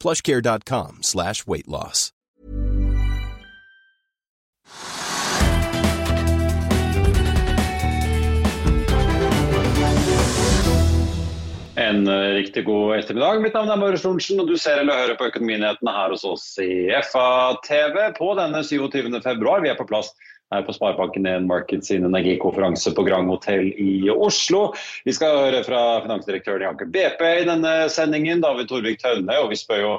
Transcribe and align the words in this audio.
plushcare.com 0.00 1.02
slash 1.02 1.46
weight 1.46 1.68
loss. 1.68 2.12
En 11.76 12.06
eh, 12.08 12.34
riktig 12.34 12.64
god 12.64 12.98
ettermiddag. 12.98 13.42
Mitt 13.44 13.54
navn 13.54 13.70
er 13.70 13.80
Møre 13.80 13.98
Thorensen, 14.00 14.40
og 14.40 14.48
du 14.48 14.56
ser 14.58 14.80
eller 14.80 14.96
hører 14.96 15.18
på 15.18 15.28
Økonominyhetene 15.28 15.92
her 15.92 16.14
hos 16.14 16.24
oss 16.24 16.46
i 16.62 16.88
FA-TV 17.10 17.98
på 18.16 18.30
denne 18.38 18.62
27. 18.64 19.12
februar. 19.24 19.60
Vi 19.64 19.70
er 19.70 19.78
på 19.78 19.86
plass 19.88 20.08
her 20.54 20.62
på 20.62 20.72
Sparebanken 20.72 21.26
1 21.26 21.46
Markets 21.46 21.88
sin 21.88 22.04
energikonferanse 22.04 22.92
på 22.94 23.02
Grand 23.02 23.28
Hotell 23.28 23.72
i 23.72 24.10
Oslo. 24.10 24.68
Vi 25.04 25.14
skal 25.16 25.40
høre 25.40 25.64
fra 25.66 25.82
finansdirektøren 26.04 26.62
i 26.62 26.68
Anker 26.68 26.90
BP 26.92 27.24
i 27.42 27.48
denne 27.48 27.74
sendingen, 27.92 28.44
David 28.44 28.70
Torvik 28.70 29.02
Taune. 29.02 29.40
Og 29.42 29.50
vi 29.50 29.58
spør 29.58 29.82
jo 29.82 29.92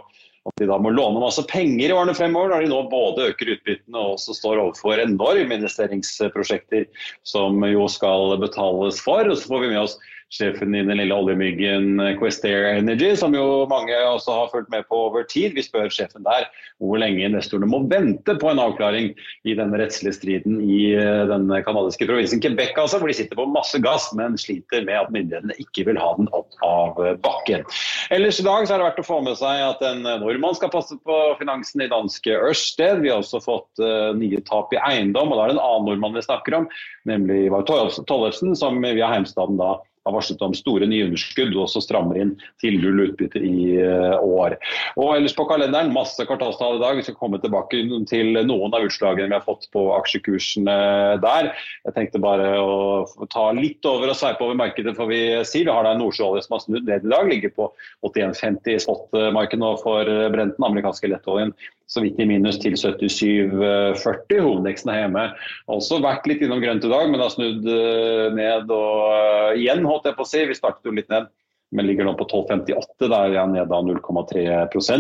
om 0.47 0.53
de 0.55 0.67
da 0.69 0.77
må 0.79 0.93
låne 0.95 1.19
masse 1.19 1.43
penger 1.49 1.89
i 1.89 1.95
årene 1.95 2.15
fremover, 2.15 2.53
når 2.53 2.63
de 2.63 2.71
nå 2.71 2.83
både 2.87 3.31
øker 3.33 3.49
utbyttene 3.57 3.99
og 3.99 4.13
også 4.15 4.35
står 4.37 4.61
overfor 4.63 5.01
enorme 5.03 5.57
investeringsprosjekter 5.59 6.85
som 7.27 7.59
jo 7.67 7.89
skal 7.91 8.37
betales 8.39 9.01
for. 9.03 9.27
Og 9.27 9.35
så 9.35 9.51
får 9.51 9.65
vi 9.65 9.73
med 9.73 9.83
oss 9.83 9.97
sjefen 10.33 10.75
i 10.75 10.83
den 10.83 10.99
lille 10.99 11.15
oljemyggen 11.15 12.01
Questair 12.19 12.65
Energy, 12.73 13.13
som 13.15 13.35
jo 13.35 13.65
mange 13.71 13.95
også 14.09 14.33
har 14.35 14.49
fulgt 14.51 14.71
med 14.73 14.87
på 14.89 14.99
over 15.07 15.23
tid. 15.29 15.55
Vi 15.55 15.63
spør 15.63 15.91
sjefen 15.93 16.25
der 16.27 16.49
hvor 16.83 16.99
lenge 17.01 17.23
investorene 17.25 17.69
må 17.69 17.79
vente 17.89 18.35
på 18.37 18.51
en 18.51 18.61
avklaring 18.61 19.13
i 19.47 19.55
denne 19.57 19.79
rettslige 19.79 20.17
striden 20.17 20.59
i 20.61 20.91
eh, 20.93 21.23
den 21.29 21.49
kanadiske 21.65 22.05
provinsen 22.09 22.41
Quebec, 22.43 22.75
altså, 22.77 22.99
hvor 22.99 23.09
de 23.09 23.15
sitter 23.17 23.39
på 23.39 23.47
masse 23.49 23.79
gass, 23.81 24.09
men 24.17 24.37
sliter 24.37 24.85
med 24.85 24.99
at 24.99 25.13
myndighetene 25.13 25.57
ikke 25.63 25.87
vil 25.89 26.01
ha 26.01 26.11
den 26.19 26.29
opp 26.37 26.53
av 26.65 27.01
bakken. 27.23 27.65
Ellers 28.13 28.41
i 28.41 28.45
dag 28.45 28.67
så 28.67 28.75
er 28.75 28.81
det 28.81 28.89
verdt 28.89 29.01
å 29.01 29.07
få 29.07 29.21
med 29.25 29.39
seg 29.39 29.63
at 29.63 29.81
en 29.87 30.05
nordmann 30.05 30.57
skal 30.57 30.73
passe 30.73 30.99
på 31.07 31.17
finansen 31.41 31.83
i 31.83 31.89
danske 31.91 32.37
Ørsted. 32.37 33.01
Vi 33.01 33.11
har 33.11 33.23
også 33.23 33.41
fått 33.43 33.81
uh, 33.81 34.13
nye 34.17 34.41
tap 34.47 34.73
i 34.75 34.81
eiendom, 34.83 35.31
og 35.31 35.39
da 35.39 35.47
er 35.47 35.53
det 35.53 35.57
en 35.57 35.65
annen 35.65 35.89
nordmann 35.89 36.17
vi 36.17 36.25
snakker 36.25 36.61
om, 36.61 36.71
nemlig 37.09 37.47
Ivar 37.47 37.65
Tollefsen, 37.67 38.55
som 38.57 38.81
via 38.83 39.09
heimstaden 39.11 39.59
da 39.59 39.77
har 40.07 40.15
varslet 40.15 40.43
om 40.45 40.55
store 40.57 40.87
nye 40.89 41.07
underskudd 41.09 41.53
og 41.55 41.65
også 41.65 41.83
strammer 41.83 42.19
inn 42.21 42.33
til 42.63 42.79
null 42.81 43.03
utbytte 43.07 43.41
i 43.43 43.77
uh, 43.81 44.17
år. 44.23 44.57
Og 44.97 45.13
ellers 45.17 45.35
på 45.37 45.45
kalenderen, 45.49 45.93
masse 45.95 46.23
kvartalstall 46.27 46.79
i 46.79 46.83
dag. 46.83 46.97
Vi 46.99 47.05
skal 47.07 47.19
komme 47.19 47.41
tilbake 47.43 47.83
til 48.09 48.33
noen 48.47 48.73
av 48.73 48.87
utslagene 48.87 49.29
vi 49.29 49.37
har 49.37 49.45
fått 49.45 49.69
på 49.75 49.87
aksjekursene 49.97 50.77
der. 51.23 51.51
Jeg 51.87 51.97
tenkte 51.97 52.23
bare 52.23 52.53
å 52.61 53.27
ta 53.33 53.49
litt 53.57 53.85
over 53.87 54.11
og 54.11 54.19
sveipe 54.19 54.45
over 54.45 54.57
markedet, 54.59 54.95
får 54.97 55.11
vi 55.11 55.21
si. 55.47 55.65
Vi 55.67 55.73
har 55.73 55.85
da 55.85 55.95
en 55.95 56.03
nordsjøolje 56.03 56.45
som 56.45 56.57
har 56.57 56.63
snudd 56.63 56.87
ned 56.87 57.07
i 57.07 57.13
dag, 57.13 57.31
ligger 57.31 57.55
på 57.57 57.71
81,50 58.07 58.75
i 58.75 58.83
spot-markedet 58.83 59.61
nå 59.61 59.73
for 59.83 60.15
Brenten, 60.33 60.63
amerikanske 60.63 61.11
lettoljen 61.11 61.53
så 61.87 62.03
vidt 62.03 62.19
i 62.19 62.27
minus 62.27 62.59
til 62.59 62.75
77,40. 62.75 64.41
Hovedveksten 64.43 64.91
er 64.91 64.99
hjemme. 65.05 65.23
Også 65.71 66.01
vært 66.03 66.27
litt 66.27 66.43
innom 66.43 66.59
grønt 66.59 66.83
i 66.83 66.91
dag, 66.91 67.07
men 67.07 67.23
har 67.23 67.31
snudd 67.31 67.63
eh, 67.71 68.27
ned 68.35 68.71
og 68.75 69.03
eh, 69.15 69.61
igjen, 69.61 69.87
holdt 69.87 69.96
jeg 70.05 70.17
på 70.17 70.25
å 70.25 70.29
si. 70.29 70.45
Vi 70.45 70.57
startet 70.57 70.85
jo 70.85 70.93
litt 70.93 71.09
ned 71.09 71.31
men 71.75 71.87
ligger 71.87 72.07
nå 72.07 72.13
på 72.15 72.27
12,58. 72.31 73.09
Da 73.11 73.23
er 73.25 73.33
jeg 73.35 73.51
nede 73.51 73.75
av 73.75 73.87
0,3 73.87 74.43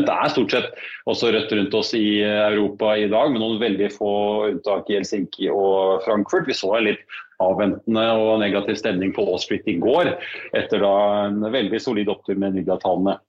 Det 0.03 0.15
er 0.15 0.33
stort 0.33 0.51
sett 0.51 0.81
også 1.07 1.31
rødt 1.31 1.53
rundt 1.55 1.77
oss 1.79 1.93
i 1.95 2.19
Europa 2.23 2.97
i 2.97 3.07
dag, 3.11 3.31
med 3.31 3.41
noen 3.43 3.61
veldig 3.61 3.87
få 3.95 4.11
unntak 4.49 4.91
i 4.91 4.97
Helsinki 4.99 5.47
og 5.53 6.03
Frankfurt. 6.03 6.49
Vi 6.49 6.57
så 6.57 6.73
en 6.75 6.89
litt 6.89 7.05
avventende 7.43 8.03
og 8.17 8.41
negativ 8.41 8.79
stemning 8.81 9.13
på 9.15 9.23
Wall 9.27 9.39
Street 9.39 9.67
i 9.69 9.77
går, 9.79 10.11
etter 10.57 10.83
da 10.83 10.93
en 11.29 11.39
veldig 11.53 11.79
solid 11.79 12.11
opptur 12.11 12.35
med 12.35 12.57
Nvidia-tallene 12.57 13.19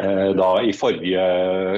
Eh, 0.00 0.30
da 0.34 0.48
i 0.62 0.72
forrige 0.74 1.22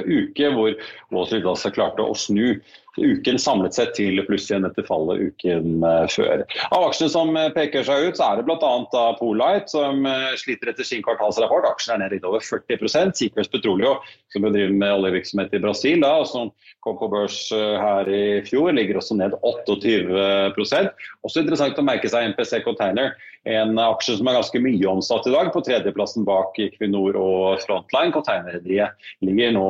uke, 0.09 0.49
hvor 0.55 0.73
Wall 1.13 1.27
Street 1.29 1.45
altså 1.45 1.69
klarte 1.73 2.01
å 2.01 2.15
snu 2.17 2.57
uken 2.97 3.39
samlet 3.39 3.75
sett 3.77 3.93
til 3.97 4.19
pluss 4.27 4.47
igjen 4.49 4.67
etter 4.67 4.85
fallet 4.87 5.21
uken 5.29 5.85
eh, 5.85 6.05
før. 6.11 6.43
Av 6.73 6.87
aksjene 6.87 7.13
som 7.13 7.31
eh, 7.37 7.49
peker 7.55 7.85
seg 7.87 8.09
ut, 8.09 8.19
så 8.19 8.31
er 8.31 8.39
det 8.39 8.47
bl.a. 8.47 8.73
Polite, 9.19 9.71
som 9.71 10.05
sliter 10.39 10.73
etter 10.73 10.87
sin 10.87 11.03
kvartalsrapport. 11.05 11.67
Aksjen 11.69 11.97
er 11.97 12.03
ned 12.05 12.17
litt 12.17 12.27
over 12.27 12.43
40 12.43 13.13
Sequest 13.17 13.53
Petroleum, 13.53 14.03
som 14.33 14.45
bedriver 14.45 14.73
med 14.75 14.97
oljevirksomhet 14.99 15.55
i 15.55 15.63
Brasil, 15.63 16.01
da, 16.03 16.17
og 16.21 16.29
som 16.29 16.51
kom 16.85 16.97
på 16.99 17.09
børs 17.11 17.39
her 17.51 18.07
i 18.11 18.41
fjor, 18.47 18.69
ligger 18.75 18.99
også 18.99 19.17
ned 19.19 19.33
28% 19.41 21.07
Også 21.25 21.41
interessant 21.41 21.79
å 21.79 21.85
merke 21.85 22.09
seg 22.11 22.29
MPC 22.31 22.61
Container, 22.65 23.15
en 23.47 23.77
aksje 23.79 24.17
som 24.19 24.27
er 24.27 24.35
ganske 24.37 24.59
mye 24.61 24.89
omsatt 24.91 25.27
i 25.29 25.33
dag, 25.33 25.49
på 25.53 25.61
tredjeplassen 25.63 26.25
bak 26.27 26.57
Equinor 26.61 27.15
og 27.19 27.61
Frontline. 27.63 28.11
Containerrederiet 28.15 29.07
ligger 29.23 29.53
nå 29.55 29.67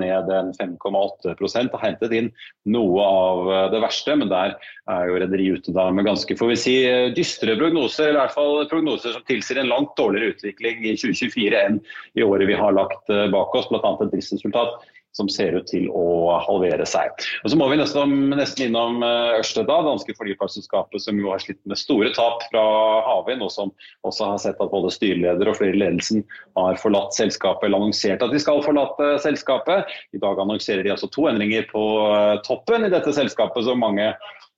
ned 0.00 0.30
5,8 0.58 1.36
og 1.36 1.76
har 1.76 1.84
hentet 1.84 2.16
inn 2.16 2.30
noe 2.70 3.06
av 3.06 3.50
det 3.72 3.80
verste, 3.82 4.14
men 4.18 4.30
der 4.30 4.54
er 4.90 5.08
jo 5.10 5.18
rederiet 5.22 5.60
ute 5.64 5.74
da 5.76 5.88
med 5.94 6.08
ganske 6.08 6.36
får 6.38 6.52
vi 6.52 6.58
si, 6.58 6.76
dystre 7.16 7.56
prognoser, 7.58 8.10
eller 8.10 8.18
i 8.18 8.22
hvert 8.24 8.36
fall 8.36 8.70
prognoser 8.70 9.16
som 9.16 9.26
tilsier 9.28 9.62
en 9.62 9.70
langt 9.70 9.92
dårligere 9.98 10.34
utvikling 10.36 10.84
i 10.84 10.96
2024 10.98 11.60
enn 11.64 11.82
i 12.18 12.26
året 12.26 12.50
vi 12.50 12.58
har 12.58 12.74
lagt 12.76 13.10
bak 13.34 13.58
oss, 13.58 13.68
bl.a. 13.70 13.94
et 13.98 14.14
driftsresultat 14.14 14.80
som 15.16 15.28
ser 15.32 15.56
ut 15.58 15.66
til 15.70 15.88
å 15.90 16.38
halvere 16.46 16.86
seg. 16.88 17.12
Og 17.42 17.52
Så 17.52 17.58
må 17.58 17.68
vi 17.70 17.78
nesten, 17.80 18.14
nesten 18.34 18.68
innom 18.68 19.02
eh, 19.06 19.38
Ørsted, 19.40 19.66
da, 19.70 19.80
danske 19.86 20.14
fornybarselskapet 20.18 21.02
som 21.02 21.18
jo 21.20 21.32
har 21.32 21.42
slitt 21.42 21.60
med 21.68 21.80
store 21.80 22.12
tap 22.16 22.44
fra 22.50 22.64
havvind, 23.08 23.44
og 23.46 23.52
som 23.54 23.72
også 24.06 24.32
har 24.32 24.42
sett 24.42 24.60
at 24.62 24.72
både 24.72 24.92
styreleder 24.94 25.50
og 25.50 25.58
flere 25.58 25.76
i 25.76 25.82
ledelsen 25.82 26.22
har 26.58 26.78
forlatt 26.82 27.16
selskapet, 27.16 27.66
eller 27.68 27.82
annonsert 27.82 28.22
at 28.24 28.34
de 28.34 28.42
skal 28.42 28.62
forlate 28.66 29.16
selskapet. 29.24 29.90
I 30.14 30.22
dag 30.22 30.38
annonserer 30.42 30.86
de 30.86 30.94
altså 30.94 31.10
to 31.10 31.26
endringer 31.30 31.66
på 31.72 31.84
eh, 32.10 32.36
toppen 32.46 32.86
i 32.86 32.92
dette 32.92 33.14
selskapet, 33.16 33.66
som 33.66 33.82
mange 33.82 34.12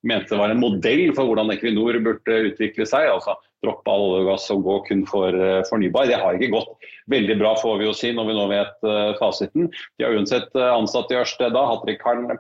mente 0.09 0.39
var 0.39 0.53
en 0.53 0.63
modell 0.63 1.09
for 1.17 1.29
hvordan 1.29 1.53
Equinor 1.55 1.99
burde 2.05 2.45
utvikle 2.51 2.87
seg. 2.89 3.11
altså 3.13 3.39
droppe 3.63 3.93
all 3.93 4.05
olje 4.09 4.23
og 4.25 4.29
gass 4.33 4.49
og 4.53 4.65
gå 4.67 4.77
kun 4.89 5.05
for 5.09 5.37
uh, 5.39 5.63
fornybar. 5.69 6.09
Det 6.11 6.19
har 6.19 6.37
ikke 6.37 6.51
gått 6.55 6.89
veldig 7.13 7.37
bra, 7.41 7.53
får 7.59 7.79
vi 7.79 7.87
jo 7.87 7.95
si, 7.97 8.11
når 8.15 8.29
vi 8.29 8.37
nå 8.37 8.47
vet 8.51 8.89
uh, 8.89 9.13
fasiten. 9.21 9.69
De 9.99 10.07
har 10.07 10.17
uansett 10.17 10.51
uh, 10.59 10.73
ansatt 10.75 11.13
i 11.15 11.19
Ørsted 11.21 11.55
da, 11.55 11.63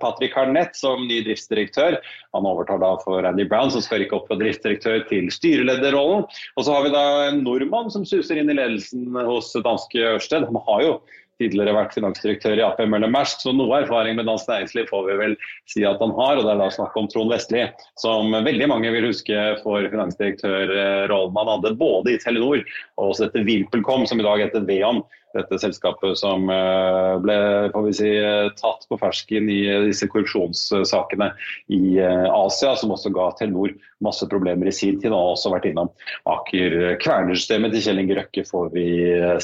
Patrick 0.02 0.37
Harnett 0.37 0.76
som 0.78 1.06
ny 1.06 1.20
driftsdirektør. 1.26 1.98
Han 2.37 2.48
overtar 2.48 2.82
da 2.82 2.94
for 3.04 3.28
Andy 3.28 3.46
Brown, 3.48 3.70
som 3.75 3.84
skal 3.84 4.02
rykke 4.02 4.19
opp 4.19 4.28
fra 4.31 4.40
driftsdirektør 4.42 5.06
til 5.10 5.31
styrelederrollen. 5.34 6.26
Og 6.58 6.66
så 6.66 6.75
har 6.75 6.87
vi 6.87 6.94
da 6.94 7.06
en 7.28 7.42
nordmann 7.46 7.92
som 7.94 8.06
suser 8.08 8.42
inn 8.42 8.50
i 8.50 8.58
ledelsen 8.58 9.14
hos 9.31 9.54
danske 9.62 10.02
Ørsted. 10.16 10.48
Han 10.50 10.62
har 10.66 10.87
jo 10.88 10.94
tidligere 11.42 11.74
vært 11.76 11.96
finansdirektør 11.96 12.60
i 12.60 12.64
AP 12.64 12.82
Møller 12.88 13.10
Mersk, 13.12 13.42
så 13.42 13.54
noe 13.56 13.82
erfaring 13.82 14.18
med 14.18 14.28
dansk 14.30 14.50
næringsliv 14.50 14.88
får 14.90 15.08
vi 15.08 15.18
vel 15.20 15.36
si 15.70 15.84
at 15.88 16.02
han 16.02 16.14
har. 16.18 16.38
og 16.38 16.46
Det 16.46 16.52
er 16.54 16.60
da 16.62 16.68
snakk 16.74 16.98
om 16.98 17.08
Trond 17.10 17.32
Vestli, 17.32 17.64
som 18.00 18.32
veldig 18.32 18.68
mange 18.70 18.92
vil 18.94 19.08
huske 19.10 19.46
for 19.62 19.88
finansdirektørrollen 19.94 21.40
han 21.42 21.52
hadde 21.56 21.74
både 21.80 22.14
i 22.14 22.20
Telenor 22.22 22.62
og 23.00 23.10
også 23.10 23.28
dette 23.28 23.44
VimpelCom, 23.48 24.06
som 24.08 24.22
i 24.22 24.26
dag 24.26 24.46
heter 24.46 24.64
Veon, 24.68 25.02
dette 25.37 25.58
selskapet 25.62 26.19
som 26.20 26.49
eh, 26.52 27.14
ble 27.25 27.38
får 27.73 27.87
vi 27.87 27.94
si, 27.96 28.11
tatt 28.58 28.87
på 28.88 28.99
fersken 29.00 29.49
i 29.50 29.61
disse 29.88 30.08
korrupsjonssakene 30.12 31.32
i 31.73 31.99
Asia, 32.02 32.75
som 32.79 32.93
også 32.94 33.12
ga 33.14 33.31
Telenor 33.38 33.75
masse 34.02 34.26
problemer 34.29 34.69
i 34.69 34.75
sin 34.75 34.99
tid. 35.00 35.12
Og 35.12 35.19
har 35.19 35.32
også 35.37 35.52
vært 35.55 35.69
innom 35.70 35.90
Aker 36.29 36.99
Kværner-systemet 37.02 37.75
til 37.75 37.87
Kjell 37.87 38.02
Inge 38.02 38.19
Røkke, 38.19 38.44
får 38.49 38.70
vi 38.75 38.87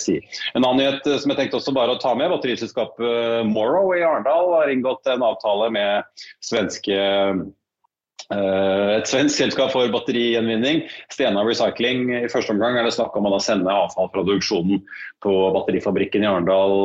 si. 0.00 0.18
En 0.54 0.64
annen 0.64 0.82
nyhet 0.82 1.06
som 1.22 1.32
jeg 1.32 1.40
tenkte 1.40 1.60
også 1.60 1.74
bare 1.76 1.94
å 1.94 2.02
ta 2.02 2.14
med, 2.18 2.30
batteriselskapet 2.34 3.48
Morrow 3.48 3.94
i 3.96 4.04
Arendal 4.04 4.52
har 4.56 4.72
inngått 4.72 5.08
en 5.10 5.24
avtale 5.26 5.70
med 5.74 6.26
svenske 6.44 6.98
Eh, 6.98 7.34
et 8.28 9.08
svensk 9.08 9.38
selskap 9.40 9.70
for 9.72 9.88
batterigjenvinning, 9.92 10.82
Stena 11.12 11.44
Recycling. 11.46 12.10
I 12.12 12.28
første 12.28 12.52
omgang 12.52 12.76
er 12.76 12.84
det 12.84 12.92
snakk 12.96 13.16
om 13.16 13.28
å 13.30 13.38
sende 13.40 13.72
avfallsproduksjonen 13.72 14.82
på 15.24 15.34
batterifabrikken 15.56 16.26
i 16.26 16.28
Arendal 16.28 16.76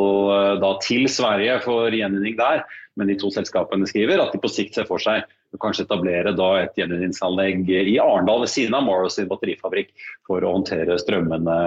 eh, 0.62 0.70
til 0.86 1.10
Sverige 1.12 1.60
for 1.66 1.92
gjenvinning 1.92 2.38
der. 2.40 2.64
Men 3.00 3.10
de 3.10 3.16
to 3.18 3.32
selskapene 3.34 3.88
skriver 3.90 4.22
at 4.22 4.36
de 4.36 4.42
på 4.42 4.52
sikt 4.52 4.78
ser 4.78 4.86
for 4.90 5.02
seg 5.02 5.24
å 5.54 5.60
kanskje 5.62 5.86
etablere 5.86 6.34
et 6.34 6.78
gjenvinningsanlegg 6.80 7.70
i 7.70 7.98
Arendal 8.02 8.44
ved 8.44 8.52
siden 8.54 8.78
av 8.78 8.86
Morrows 8.88 9.20
batterifabrikk 9.30 9.92
for 10.28 10.42
å 10.42 10.54
håndtere 10.56 10.98
strømmene 11.02 11.58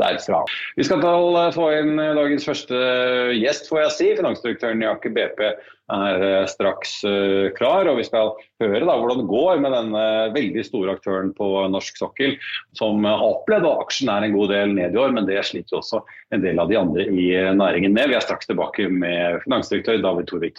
derfra. 0.00 0.42
Vi 0.78 0.86
skal 0.86 1.02
få 1.54 1.68
inn 1.78 1.94
dagens 1.98 2.46
første 2.46 2.80
gjest, 3.38 3.70
får 3.70 3.84
jeg 3.84 3.96
si. 3.96 4.08
Finansdirektøren 4.18 4.82
i 4.82 4.90
Aker 4.90 5.14
BP 5.14 5.44
er 5.90 6.24
eh, 6.24 6.46
straks 6.50 7.00
eh, 7.06 7.50
klar. 7.56 7.88
og 7.90 7.98
Vi 8.00 8.06
skal 8.06 8.32
høre 8.62 8.86
da 8.86 8.96
hvordan 8.96 9.22
det 9.22 9.30
går 9.30 9.62
med 9.62 9.74
denne 9.74 10.04
veldig 10.34 10.64
store 10.66 10.96
aktøren 10.96 11.32
på 11.36 11.48
norsk 11.72 11.98
sokkel, 12.00 12.36
som 12.78 13.04
har 13.06 13.24
opplevd 13.24 13.68
at 13.68 13.84
aksjen 13.86 14.12
er 14.12 14.26
en 14.26 14.36
god 14.36 14.54
del 14.54 14.74
ned 14.76 14.96
i 14.96 15.02
år, 15.02 15.14
men 15.16 15.28
det 15.28 15.40
sliter 15.48 15.80
også 15.80 16.02
en 16.34 16.44
del 16.44 16.62
av 16.62 16.70
de 16.70 16.78
andre 16.80 17.06
i 17.10 17.30
næringen 17.56 17.94
med. 17.96 18.10
Vi 18.12 18.18
er 18.18 18.26
straks 18.26 18.50
tilbake 18.50 18.88
med 18.92 19.40
finansdirektør 19.46 20.02
David 20.04 20.30
Torvik 20.30 20.58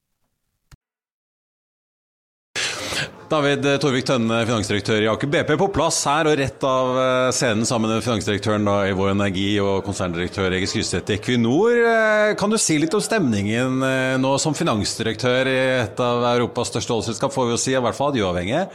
David 3.31 3.63
Torvik 3.79 4.03
Tønne, 4.09 4.41
finansdirektør 4.43 5.05
i 5.05 5.07
Aker 5.07 5.29
BP, 5.31 5.53
på 5.61 5.69
plass 5.71 6.01
her 6.09 6.27
og 6.27 6.33
rett 6.35 6.65
av 6.67 6.97
eh, 6.99 7.27
scenen 7.31 7.63
sammen 7.67 7.93
med 7.93 8.03
finansdirektøren 8.03 8.65
da, 8.67 8.73
i 8.89 8.95
Vår 8.97 9.13
Energi 9.13 9.53
og 9.63 9.85
konserndirektør 9.85 10.51
Egil 10.57 10.67
Skryseth 10.67 11.13
i 11.13 11.15
Equinor. 11.15 11.77
Eh, 11.79 12.33
kan 12.39 12.51
du 12.51 12.57
si 12.59 12.75
litt 12.81 12.91
om 12.97 13.03
stemningen 13.03 13.85
eh, 13.87 14.17
nå 14.19 14.33
som 14.43 14.57
finansdirektør 14.57 15.47
i 15.47 15.55
et 15.77 16.03
av 16.03 16.25
Europas 16.33 16.73
største 16.73 16.91
oljeselskap, 16.97 17.31
får 17.31 17.47
vi 17.47 17.55
jo 17.55 17.61
si, 17.63 17.71
i 17.71 17.83
hvert 17.85 17.95
fall 17.95 18.11
adjøavhengig. 18.11 18.65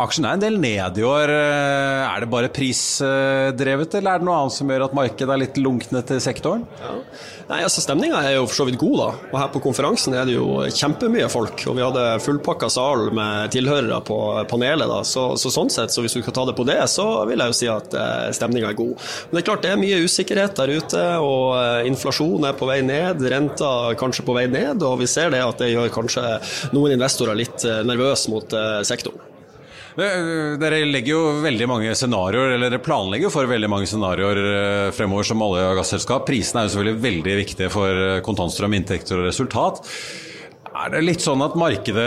Aksjen 0.00 0.30
er 0.30 0.38
en 0.38 0.46
del 0.46 0.56
ned 0.62 1.02
i 1.02 1.04
år. 1.04 1.34
Er 1.34 2.24
det 2.24 2.30
bare 2.32 2.48
prisdrevet, 2.48 3.98
eller 4.00 4.14
er 4.14 4.22
det 4.22 4.30
noe 4.30 4.40
annet 4.40 4.56
som 4.56 4.72
gjør 4.72 4.86
at 4.88 4.96
markedet 4.96 5.36
er 5.36 5.44
litt 5.44 5.60
lunkne 5.60 6.00
til 6.08 6.24
sektoren? 6.24 6.64
Ja. 6.80 6.96
Nei, 7.48 7.62
altså 7.64 7.80
Stemninga 7.80 8.18
er 8.28 8.34
jo 8.34 8.42
for 8.44 8.58
så 8.58 8.64
vidt 8.68 8.76
god, 8.76 8.98
da. 9.00 9.06
Og 9.30 9.36
her 9.40 9.46
på 9.54 9.62
konferansen 9.64 10.12
er 10.12 10.26
det 10.28 10.34
jo 10.34 10.66
kjempemye 10.68 11.30
folk. 11.32 11.62
Og 11.70 11.78
vi 11.78 11.84
hadde 11.84 12.02
fullpakka 12.20 12.68
sal 12.68 13.06
med 13.16 13.54
tilhørere 13.54 14.02
på 14.04 14.18
panelet, 14.50 14.84
da. 14.90 14.98
Så, 15.08 15.30
så, 15.40 15.52
sånn 15.54 15.72
sett, 15.72 15.94
så 15.94 16.04
hvis 16.04 16.18
du 16.18 16.20
skal 16.20 16.36
ta 16.36 16.44
det 16.50 16.56
på 16.58 16.66
det, 16.68 16.76
så 16.92 17.06
vil 17.30 17.40
jeg 17.40 17.54
jo 17.54 17.56
si 17.56 17.70
at 17.72 17.96
eh, 17.96 18.26
stemninga 18.36 18.68
er 18.68 18.76
god. 18.76 19.00
Men 19.30 19.38
det 19.38 19.40
er 19.40 19.48
klart 19.48 19.64
det 19.64 19.72
er 19.72 19.80
mye 19.80 20.02
usikkerhet 20.04 20.60
der 20.60 20.74
ute, 20.76 21.06
og 21.24 21.56
eh, 21.62 21.88
inflasjon 21.88 22.50
er 22.50 22.60
på 22.60 22.68
vei 22.68 22.82
ned, 22.84 23.24
renta 23.32 23.72
kanskje 23.96 24.28
på 24.28 24.36
vei 24.36 24.44
ned, 24.52 24.84
og 24.84 25.00
vi 25.00 25.08
ser 25.08 25.32
det 25.32 25.40
at 25.46 25.64
det 25.64 25.72
gjør 25.72 25.88
kanskje 25.96 26.28
noen 26.76 26.98
investorer 26.98 27.40
litt 27.40 27.64
eh, 27.64 27.80
nervøse 27.88 28.28
mot 28.34 28.60
eh, 28.60 28.82
sektoren. 28.92 29.27
Dere 29.98 30.84
legger 30.86 31.10
jo 31.10 31.22
veldig 31.42 31.66
mange 31.66 31.94
scenarioer, 31.98 32.52
eller 32.54 32.70
dere 32.70 32.84
planlegger 32.84 33.32
for 33.34 33.50
veldig 33.50 33.70
mange 33.72 33.88
scenarioer 33.90 34.38
eh, 34.44 34.90
fremover 34.94 35.26
som 35.26 35.42
olje- 35.42 35.64
og 35.66 35.80
gasselskap. 35.80 36.22
Prisene 36.28 36.62
er 36.62 36.68
jo 36.68 36.74
selvfølgelig 36.76 37.02
veldig 37.02 37.34
viktige 37.40 37.70
for 37.72 38.02
eh, 38.04 38.20
kontantstrøm, 38.22 38.76
inntekter 38.78 39.18
og 39.18 39.26
resultat. 39.26 39.82
Er 40.78 40.92
det 40.92 41.00
litt 41.02 41.24
sånn 41.24 41.40
at 41.42 41.56
markedet 41.58 42.02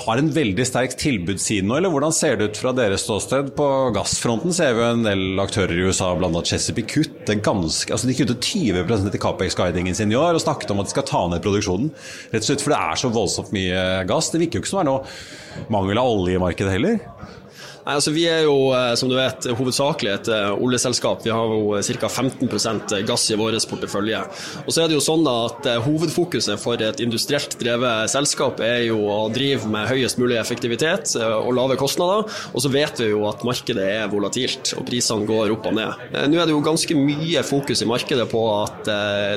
har 0.00 0.20
en 0.20 0.30
veldig 0.32 0.64
sterk 0.64 0.94
tilbudsside 0.96 1.66
nå, 1.68 1.74
eller 1.76 1.92
hvordan 1.92 2.14
ser 2.14 2.38
det 2.40 2.46
ut 2.48 2.60
fra 2.62 2.72
deres 2.72 3.04
ståsted? 3.04 3.50
På 3.58 3.66
gassfronten 3.92 4.54
ser 4.56 4.72
vi 4.78 4.84
en 4.86 5.04
del 5.04 5.42
aktører 5.42 5.76
i 5.76 5.84
USA, 5.84 6.08
bl.a. 6.16 6.30
Chesapeake, 6.40 6.88
kutte 7.04 7.36
ganske 7.44 7.92
Altså 7.92 8.08
de 8.08 8.16
kuttet 8.16 8.48
20 8.48 9.12
i 9.12 9.20
Capex-guidingen 9.20 9.98
sin 9.98 10.14
i 10.14 10.16
år 10.16 10.38
og 10.38 10.44
snakket 10.46 10.72
om 10.72 10.80
at 10.80 10.88
de 10.88 10.94
skal 10.94 11.08
ta 11.10 11.20
ned 11.28 11.44
produksjonen. 11.44 11.92
Rett 12.32 12.40
og 12.40 12.48
slett 12.48 12.64
for 12.64 12.72
det 12.72 12.80
er 12.80 13.02
så 13.02 13.12
voldsomt 13.12 13.52
mye 13.52 13.84
gass. 14.08 14.32
Det 14.32 14.40
virker 14.40 14.56
jo 14.56 14.64
ikke 14.64 14.72
som 14.72 14.80
det 14.80 14.86
er 14.86 14.92
noe 14.94 15.68
mangel 15.76 16.00
av 16.00 16.14
olje 16.16 16.38
i 16.38 16.44
markedet 16.46 16.72
heller? 16.78 17.02
Nei, 17.84 17.98
altså 17.98 18.14
Vi 18.14 18.24
er 18.24 18.46
jo, 18.46 18.70
eh, 18.72 18.94
som 18.96 19.10
du 19.10 19.16
vet, 19.18 19.44
hovedsakelig 19.58 20.12
et 20.14 20.28
eh, 20.32 20.50
oljeselskap. 20.56 21.20
Vi 21.24 21.32
har 21.32 21.50
jo 21.52 21.76
ca. 22.00 22.08
15% 22.08 22.94
gass 23.04 23.26
i 23.28 23.36
vår 23.36 23.58
portefølje. 23.68 24.22
Og 24.64 24.72
så 24.72 24.82
er 24.82 24.88
det 24.88 24.96
jo 24.96 25.04
sånn 25.04 25.26
at 25.28 25.68
eh, 25.68 25.80
Hovedfokuset 25.84 26.60
for 26.60 26.80
et 26.80 27.02
industrielt 27.04 27.58
drevet 27.60 28.08
selskap 28.08 28.62
er 28.64 28.86
jo 28.86 29.02
å 29.12 29.18
drive 29.32 29.68
med 29.68 29.90
høyest 29.90 30.16
mulig 30.20 30.38
effektivitet 30.40 31.12
og 31.20 31.50
lave 31.56 31.76
kostnader. 31.80 32.24
Og 32.54 32.64
så 32.64 32.70
vet 32.72 33.02
vi 33.02 33.10
jo 33.10 33.26
at 33.28 33.44
markedet 33.44 33.84
er 33.98 34.08
volatilt, 34.12 34.72
og 34.78 34.88
prisene 34.88 35.28
går 35.28 35.52
opp 35.52 35.68
og 35.68 35.76
ned. 35.76 36.06
Nå 36.30 36.40
er 36.40 36.48
det 36.48 36.54
jo 36.54 36.64
ganske 36.64 36.96
mye 36.96 37.44
fokus 37.44 37.84
i 37.84 37.88
markedet 37.88 38.26
på 38.30 38.42
at 38.62 38.88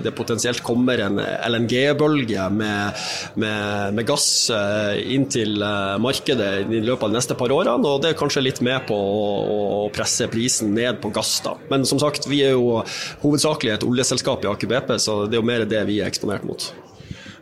det 0.06 0.14
potensielt 0.16 0.64
kommer 0.66 1.04
en 1.04 1.20
LNG-bølge 1.20 2.48
med, 2.54 3.04
med, 3.36 3.98
med, 3.98 4.08
gass 4.08 4.48
inn 5.04 5.28
til 5.32 5.60
markedet 6.00 6.52
i 6.64 6.82
løpet 6.86 7.08
av 7.10 7.12
de 7.12 7.20
neste 7.20 7.38
par 7.40 7.54
årene. 7.54 7.84
og 7.84 8.02
det 8.04 8.14
er 8.14 8.20
kanskje 8.20 8.37
kanskje 8.38 8.46
litt 8.46 8.62
med 8.62 8.86
på 8.88 8.96
å, 8.96 9.90
presse 9.94 10.28
prisen 10.30 10.74
ned 10.76 11.02
på 11.02 11.10
gass. 11.10 11.42
da. 11.44 11.58
Men 11.70 11.86
som 11.86 12.00
sagt, 12.00 12.28
vi 12.28 12.44
er 12.44 12.54
jo 12.54 12.84
hovedsakelig 13.24 13.78
et 13.78 13.88
oljeselskap 13.88 14.44
i 14.44 14.52
Aker 14.52 14.68
BP, 14.68 15.00
så 15.00 15.26
det 15.26 15.38
er 15.38 15.42
jo 15.42 15.48
mer 15.48 15.66
det 15.66 15.86
vi 15.88 16.02
er 16.02 16.08
eksponert 16.12 16.46
mot. 16.46 16.74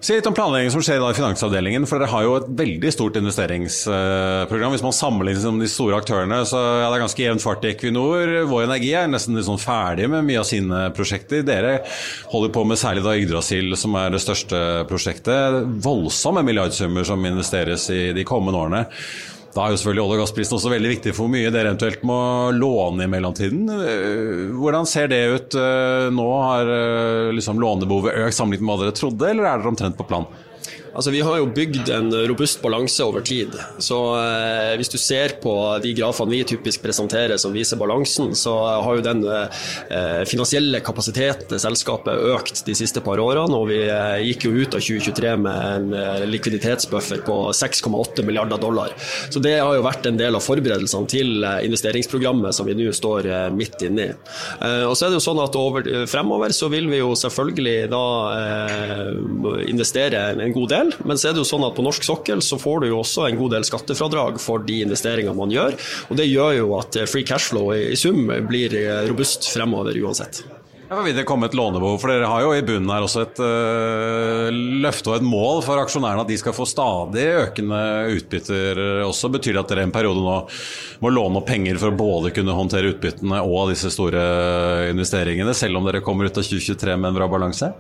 Si 0.05 0.13
litt 0.13 0.27
om 0.29 0.35
planleggingen 0.35 0.69
som 0.69 0.83
skjer 0.85 1.01
i 1.01 1.15
finansavdelingen. 1.17 1.87
for 1.89 1.97
Dere 1.97 2.11
har 2.11 2.23
jo 2.23 2.35
et 2.37 2.49
veldig 2.59 2.91
stort 2.93 3.15
investeringsprogram. 3.17 4.75
Hvis 4.75 4.83
man 4.85 4.93
sammenligner 4.93 5.55
med 5.55 5.65
de 5.65 5.69
store 5.71 5.97
aktørene, 5.97 6.43
så 6.45 6.59
er 6.83 6.91
det 6.93 7.01
ganske 7.01 7.23
jevn 7.23 7.41
fart 7.41 7.65
i 7.65 7.71
Equinor. 7.73 8.45
Vår 8.45 8.67
Energi 8.67 8.93
er 8.93 9.09
nesten 9.09 9.41
sånn 9.41 9.57
ferdig 9.57 10.05
med 10.11 10.27
mye 10.27 10.43
av 10.43 10.45
sine 10.45 10.83
prosjekter. 10.93 11.41
Dere 11.47 11.79
holder 12.29 12.53
på 12.53 12.67
med 12.69 12.77
særlig 12.77 13.01
da 13.07 13.15
Yggdrasil, 13.17 13.73
som 13.81 13.97
er 13.97 14.13
det 14.13 14.21
største 14.21 14.59
prosjektet. 14.91 15.63
Voldsomme 15.81 16.45
milliardsummer 16.45 17.07
som 17.07 17.25
investeres 17.25 17.89
i 17.89 18.11
de 18.13 18.27
kommende 18.27 18.61
årene. 18.61 18.85
Da 19.55 19.63
er 19.63 19.71
jo 19.71 19.79
selvfølgelig 19.79 20.03
olje- 20.03 20.15
og 20.17 20.21
gassprisen 20.25 20.57
også 20.57 20.71
veldig 20.73 20.89
viktig 20.91 21.11
for 21.15 21.23
hvor 21.25 21.31
mye 21.31 21.51
dere 21.53 21.69
eventuelt 21.71 22.01
må 22.03 22.17
låne 22.51 23.05
i 23.05 23.11
mellomtiden. 23.11 23.69
Eh, 23.71 24.49
hvordan 24.51 24.89
ser 24.89 25.07
det 25.11 25.21
ut 25.31 25.55
eh, 25.61 26.07
nå? 26.11 26.25
Har 26.43 26.71
eh, 26.75 27.31
liksom 27.37 27.61
lånebehovet 27.63 28.19
økt 28.25 28.35
sammenlignet 28.35 28.67
med 28.67 28.73
hva 28.73 28.83
dere 28.83 28.97
trodde, 28.99 29.29
eller 29.31 29.47
er 29.47 29.63
dere 29.63 29.71
omtrent 29.71 29.95
på 29.95 30.07
plan? 30.09 30.27
Altså, 30.95 31.11
vi 31.11 31.21
har 31.27 31.37
jo 31.41 31.49
bygd 31.51 31.89
en 31.91 32.07
robust 32.29 32.61
balanse 32.63 33.03
over 33.03 33.23
tid. 33.25 33.51
Så 33.83 33.97
eh, 34.15 34.75
Hvis 34.79 34.91
du 34.93 34.97
ser 35.01 35.35
på 35.43 35.53
de 35.83 35.91
grafene 35.97 36.31
vi 36.31 36.43
typisk 36.47 36.83
presenterer 36.85 37.35
som 37.41 37.51
viser 37.55 37.79
balansen, 37.79 38.31
så 38.37 38.53
har 38.85 38.95
jo 38.95 39.03
den 39.03 39.23
eh, 39.27 40.23
finansielle 40.29 40.79
kapasiteten 40.85 41.49
til 41.51 41.59
selskapet 41.61 42.23
økt 42.31 42.63
de 42.67 42.75
siste 42.77 43.03
par 43.03 43.19
årene. 43.19 43.57
og 43.57 43.67
Vi 43.71 43.81
eh, 43.83 44.23
gikk 44.29 44.47
jo 44.47 44.53
ut 44.55 44.77
av 44.77 44.83
2023 44.83 45.33
med 45.43 45.65
en 45.73 45.97
eh, 45.99 46.23
likviditetsbuffer 46.31 47.25
på 47.27 47.37
6,8 47.51 48.23
milliarder 48.23 48.61
dollar. 48.61 48.95
Så 49.29 49.43
Det 49.43 49.57
har 49.59 49.75
jo 49.75 49.83
vært 49.85 50.07
en 50.07 50.19
del 50.21 50.39
av 50.39 50.45
forberedelsene 50.47 51.11
til 51.11 51.43
eh, 51.43 51.59
investeringsprogrammet 51.67 52.55
som 52.55 52.69
vi 52.69 52.77
nå 52.77 52.87
står 52.95 53.27
eh, 53.27 53.49
midt 53.51 53.83
inne 53.85 54.05
i. 54.05 54.11
og 54.85 54.93
så 54.95 55.05
er 55.05 55.11
det 55.11 55.17
jo 55.17 55.23
sånn 55.23 55.39
at 55.43 55.55
over, 55.59 55.85
Fremover 56.09 56.53
så 56.55 56.67
vil 56.71 56.87
vi 56.89 56.99
jo 57.01 57.11
selvfølgelig 57.17 57.89
da 57.91 58.01
investere 59.69 60.21
en 60.31 60.53
god 60.55 60.69
del 60.71 60.84
del. 60.85 61.07
Men 61.07 61.19
så 61.19 61.29
er 61.29 61.35
det 61.35 61.43
jo 61.43 61.49
sånn 61.49 61.65
at 61.67 61.77
på 61.77 61.85
norsk 61.85 62.05
sokkel 62.05 62.43
så 62.45 62.59
får 62.61 62.83
du 62.83 62.89
jo 62.91 62.99
også 63.01 63.29
en 63.29 63.39
god 63.39 63.57
del 63.57 63.67
skattefradrag 63.67 64.39
for 64.41 64.65
de 64.65 64.81
investeringene 64.85 65.37
man 65.37 65.53
gjør. 65.53 65.79
Og 66.09 66.19
det 66.19 66.29
gjør 66.29 66.59
jo 66.61 66.75
at 66.79 66.99
free 67.11 67.27
cashflow 67.27 67.73
i 67.75 67.97
sum 67.99 68.29
blir 68.49 68.75
robust 69.09 69.49
fremover 69.53 69.97
uansett. 70.03 70.43
Ja, 70.85 70.99
vil 71.01 71.15
det 71.17 71.25
komme 71.25 71.47
et 71.49 71.55
lånebehov? 71.57 71.97
For 72.01 72.13
dere 72.13 72.29
har 72.29 72.43
jo 72.45 72.51
i 72.53 72.61
bunnen 72.65 72.91
her 72.93 73.05
også 73.05 73.23
et 73.25 73.39
uh, 73.41 74.44
løfte 74.85 75.11
og 75.11 75.17
et 75.17 75.25
mål 75.25 75.63
for 75.65 75.81
aksjonærene 75.81 76.25
at 76.25 76.29
de 76.29 76.37
skal 76.39 76.55
få 76.55 76.67
stadig 76.69 77.25
økende 77.45 77.79
utbytter 78.13 78.81
også. 79.07 79.31
Betyr 79.33 79.57
det 79.57 79.63
at 79.63 79.73
dere 79.73 79.85
en 79.87 79.95
periode 79.95 80.21
nå 80.21 80.37
må 81.03 81.11
låne 81.11 81.41
opp 81.41 81.49
penger 81.49 81.79
for 81.81 81.91
å 81.91 81.97
både 81.97 82.31
kunne 82.35 82.55
håndtere 82.55 82.93
utbyttene 82.93 83.41
og 83.43 83.71
disse 83.73 83.91
store 83.93 84.21
investeringene, 84.91 85.55
selv 85.57 85.79
om 85.79 85.87
dere 85.87 86.03
kommer 86.05 86.29
ut 86.29 86.37
av 86.37 86.45
2023 86.45 86.95
med 86.95 87.11
en 87.11 87.17
bra 87.17 87.29
balanse? 87.31 87.71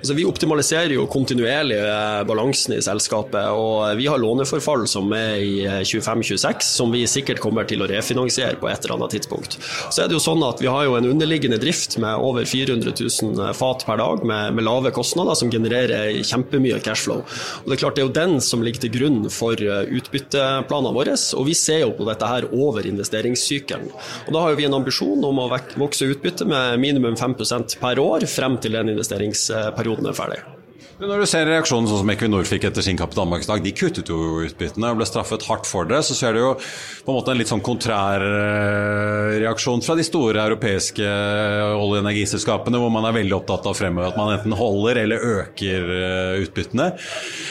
Altså, 0.00 0.16
vi 0.18 0.24
optimaliserer 0.26 0.96
jo 0.96 1.04
kontinuerlig 1.10 1.76
eh, 1.78 2.22
balansen 2.26 2.74
i 2.74 2.80
selskapet, 2.82 3.52
og 3.54 3.92
vi 4.00 4.08
har 4.10 4.18
låneforfall 4.18 4.88
som 4.90 5.12
er 5.14 5.36
i 5.38 5.52
25-26, 5.86 6.48
eh, 6.48 6.66
som 6.66 6.90
vi 6.90 7.04
sikkert 7.06 7.42
kommer 7.44 7.68
til 7.68 7.84
å 7.84 7.90
refinansiere 7.90 8.58
på 8.58 8.66
et 8.72 8.82
eller 8.82 8.96
annet 8.96 9.14
tidspunkt. 9.14 9.60
Så 9.60 10.02
er 10.02 10.10
det 10.10 10.18
jo 10.18 10.24
sånn 10.24 10.42
at 10.42 10.58
Vi 10.58 10.66
har 10.66 10.88
jo 10.88 10.96
en 10.98 11.06
underliggende 11.06 11.60
drift 11.62 11.94
med 12.02 12.18
over 12.18 12.38
over 12.38 12.44
400 12.44 12.92
000 13.22 13.54
fat 13.54 13.86
per 13.86 13.96
dag 13.96 14.24
med, 14.24 14.54
med, 14.54 14.64
lave 14.64 14.90
kostnader, 14.90 15.34
som 15.34 15.50
genererer 15.50 16.22
kjempemye 16.38 16.80
cashflow. 16.84 17.22
Og 17.62 17.68
Det 17.68 17.76
er 17.76 17.82
klart 17.82 17.96
det 17.96 18.04
er 18.04 18.08
jo 18.08 18.16
den 18.20 18.40
som 18.40 18.62
ligger 18.62 18.86
til 18.86 18.94
grunn 18.96 19.30
for 19.30 19.54
eh, 19.60 19.90
utbytteplanene 19.98 20.94
våre. 20.94 21.16
Og 21.38 21.48
vi 21.48 21.56
ser 21.58 21.84
jo 21.84 21.94
på 21.98 22.06
dette 22.08 22.28
her 22.28 22.48
over 22.52 22.86
investeringssykkelen. 22.86 23.90
Og 24.26 24.32
Da 24.34 24.44
har 24.44 24.54
jo 24.54 24.60
vi 24.60 24.68
en 24.68 24.78
ambisjon 24.78 25.24
om 25.24 25.42
å 25.42 25.50
vokse 25.78 26.08
utbyttet 26.08 26.48
med 26.48 26.78
minimum 26.80 27.16
5% 27.16 27.78
per 27.80 27.98
år 28.02 28.26
frem 28.28 28.58
til 28.62 28.78
den 28.78 28.94
investeringsperioden 28.94 30.08
er 30.08 30.16
ferdig. 30.16 30.57
Når 30.98 31.20
du 31.22 31.28
ser 31.30 31.44
reaksjonen 31.46 31.86
sånn 31.86 32.00
som 32.00 32.08
Equinor 32.10 32.46
fikk 32.48 32.64
etter 32.66 32.82
sin 32.82 32.98
kapitalmarkedsdag, 32.98 33.60
de 33.62 33.70
kuttet 33.70 34.08
jo 34.10 34.40
utbyttene 34.42 34.88
og 34.90 34.98
ble 34.98 35.06
straffet 35.06 35.44
hardt 35.46 35.68
for 35.70 35.86
det. 35.86 36.00
Så 36.02 36.16
ser 36.18 36.34
du 36.34 36.40
jo 36.40 36.48
på 36.58 37.12
en 37.12 37.14
måte 37.20 37.30
en 37.30 37.38
litt 37.38 37.52
sånn 37.52 37.62
kontrær 37.62 38.24
eh, 38.26 39.36
reaksjon 39.44 39.84
fra 39.86 39.94
de 39.94 40.02
store 40.02 40.42
europeiske 40.42 41.06
olje- 41.06 42.00
og 42.00 42.00
energiselskapene, 42.00 42.82
hvor 42.82 42.90
man 42.90 43.06
er 43.06 43.14
veldig 43.14 43.36
opptatt 43.38 43.70
av 43.70 43.78
fremover 43.78 44.10
at 44.10 44.18
man 44.18 44.34
enten 44.34 44.58
holder 44.58 45.04
eller 45.04 45.26
øker 45.38 45.94
eh, 46.00 46.42
utbyttene. 46.48 46.90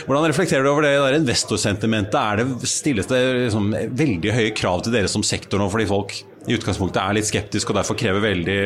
Hvordan 0.10 0.28
reflekterer 0.28 0.68
du 0.68 0.74
over 0.74 0.84
det 0.84 0.98
der 1.00 1.22
investorsentimentet? 1.22 2.20
Er 2.20 2.44
det, 2.44 2.68
stilles 2.68 3.08
det 3.08 3.24
liksom 3.46 3.72
veldig 3.72 4.40
høye 4.42 4.52
krav 4.60 4.84
til 4.84 5.00
dere 5.00 5.12
som 5.12 5.24
sektor 5.24 5.64
nå, 5.64 5.72
fordi 5.72 5.88
folk 5.88 6.20
i 6.48 6.56
utgangspunktet 6.56 7.02
er 7.02 7.18
litt 7.18 7.28
skeptisk 7.28 7.72
og 7.72 7.80
derfor 7.80 7.98
krever 8.00 8.24
veldig 8.24 8.60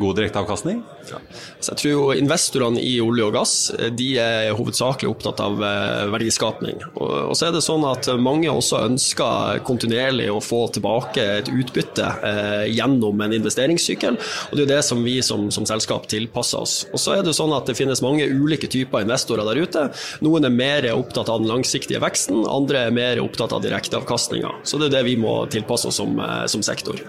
god 0.00 0.16
direkteavkastning? 0.16 0.80
Ja. 1.10 1.20
Så 1.60 1.74
jeg 1.74 1.80
tror 1.82 2.16
investorene 2.16 2.80
i 2.80 2.94
olje 3.04 3.26
og 3.28 3.34
gass 3.36 3.54
de 3.98 4.08
er 4.22 4.52
hovedsakelig 4.56 5.10
opptatt 5.10 5.42
av 5.44 5.60
eh, 5.64 6.06
verdiskapning. 6.12 6.80
Og 6.96 7.34
så 7.36 7.48
er 7.48 7.54
det 7.54 7.64
sånn 7.64 7.84
at 7.88 8.08
mange 8.20 8.48
også 8.50 8.80
ønsker 8.86 9.60
kontinuerlig 9.68 10.30
å 10.32 10.40
få 10.44 10.64
tilbake 10.72 11.24
et 11.38 11.52
utbytte 11.52 12.08
eh, 12.30 12.64
gjennom 12.72 13.20
en 13.24 13.36
investeringssykkel. 13.36 14.18
Og 14.48 14.56
det 14.56 14.64
er 14.64 14.72
det 14.76 14.82
som 14.88 15.04
vi 15.04 15.18
som, 15.24 15.48
som 15.54 15.68
selskap 15.68 16.08
tilpasser 16.08 16.64
oss. 16.64 16.78
Og 16.92 17.02
så 17.02 17.18
er 17.18 17.26
det 17.26 17.36
sånn 17.36 17.52
at 17.56 17.68
det 17.68 17.76
finnes 17.78 18.04
mange 18.04 18.24
ulike 18.28 18.70
typer 18.72 19.04
investorer 19.04 19.48
der 19.48 19.60
ute. 19.60 19.86
Noen 20.24 20.48
er 20.48 20.54
mer 20.54 20.90
opptatt 20.94 21.28
av 21.28 21.42
den 21.42 21.52
langsiktige 21.52 22.00
veksten, 22.04 22.44
andre 22.48 22.86
er 22.88 22.94
mer 22.94 23.20
opptatt 23.22 23.52
av 23.52 23.64
direkteavkastninga. 23.64 24.60
Så 24.64 24.80
det 24.80 24.90
er 24.90 24.98
det 24.98 25.08
vi 25.10 25.18
må 25.20 25.42
tilpasse 25.52 25.92
oss 25.92 26.00
som, 26.00 26.18
eh, 26.20 26.46
som 26.46 26.64
sektor. 26.64 27.02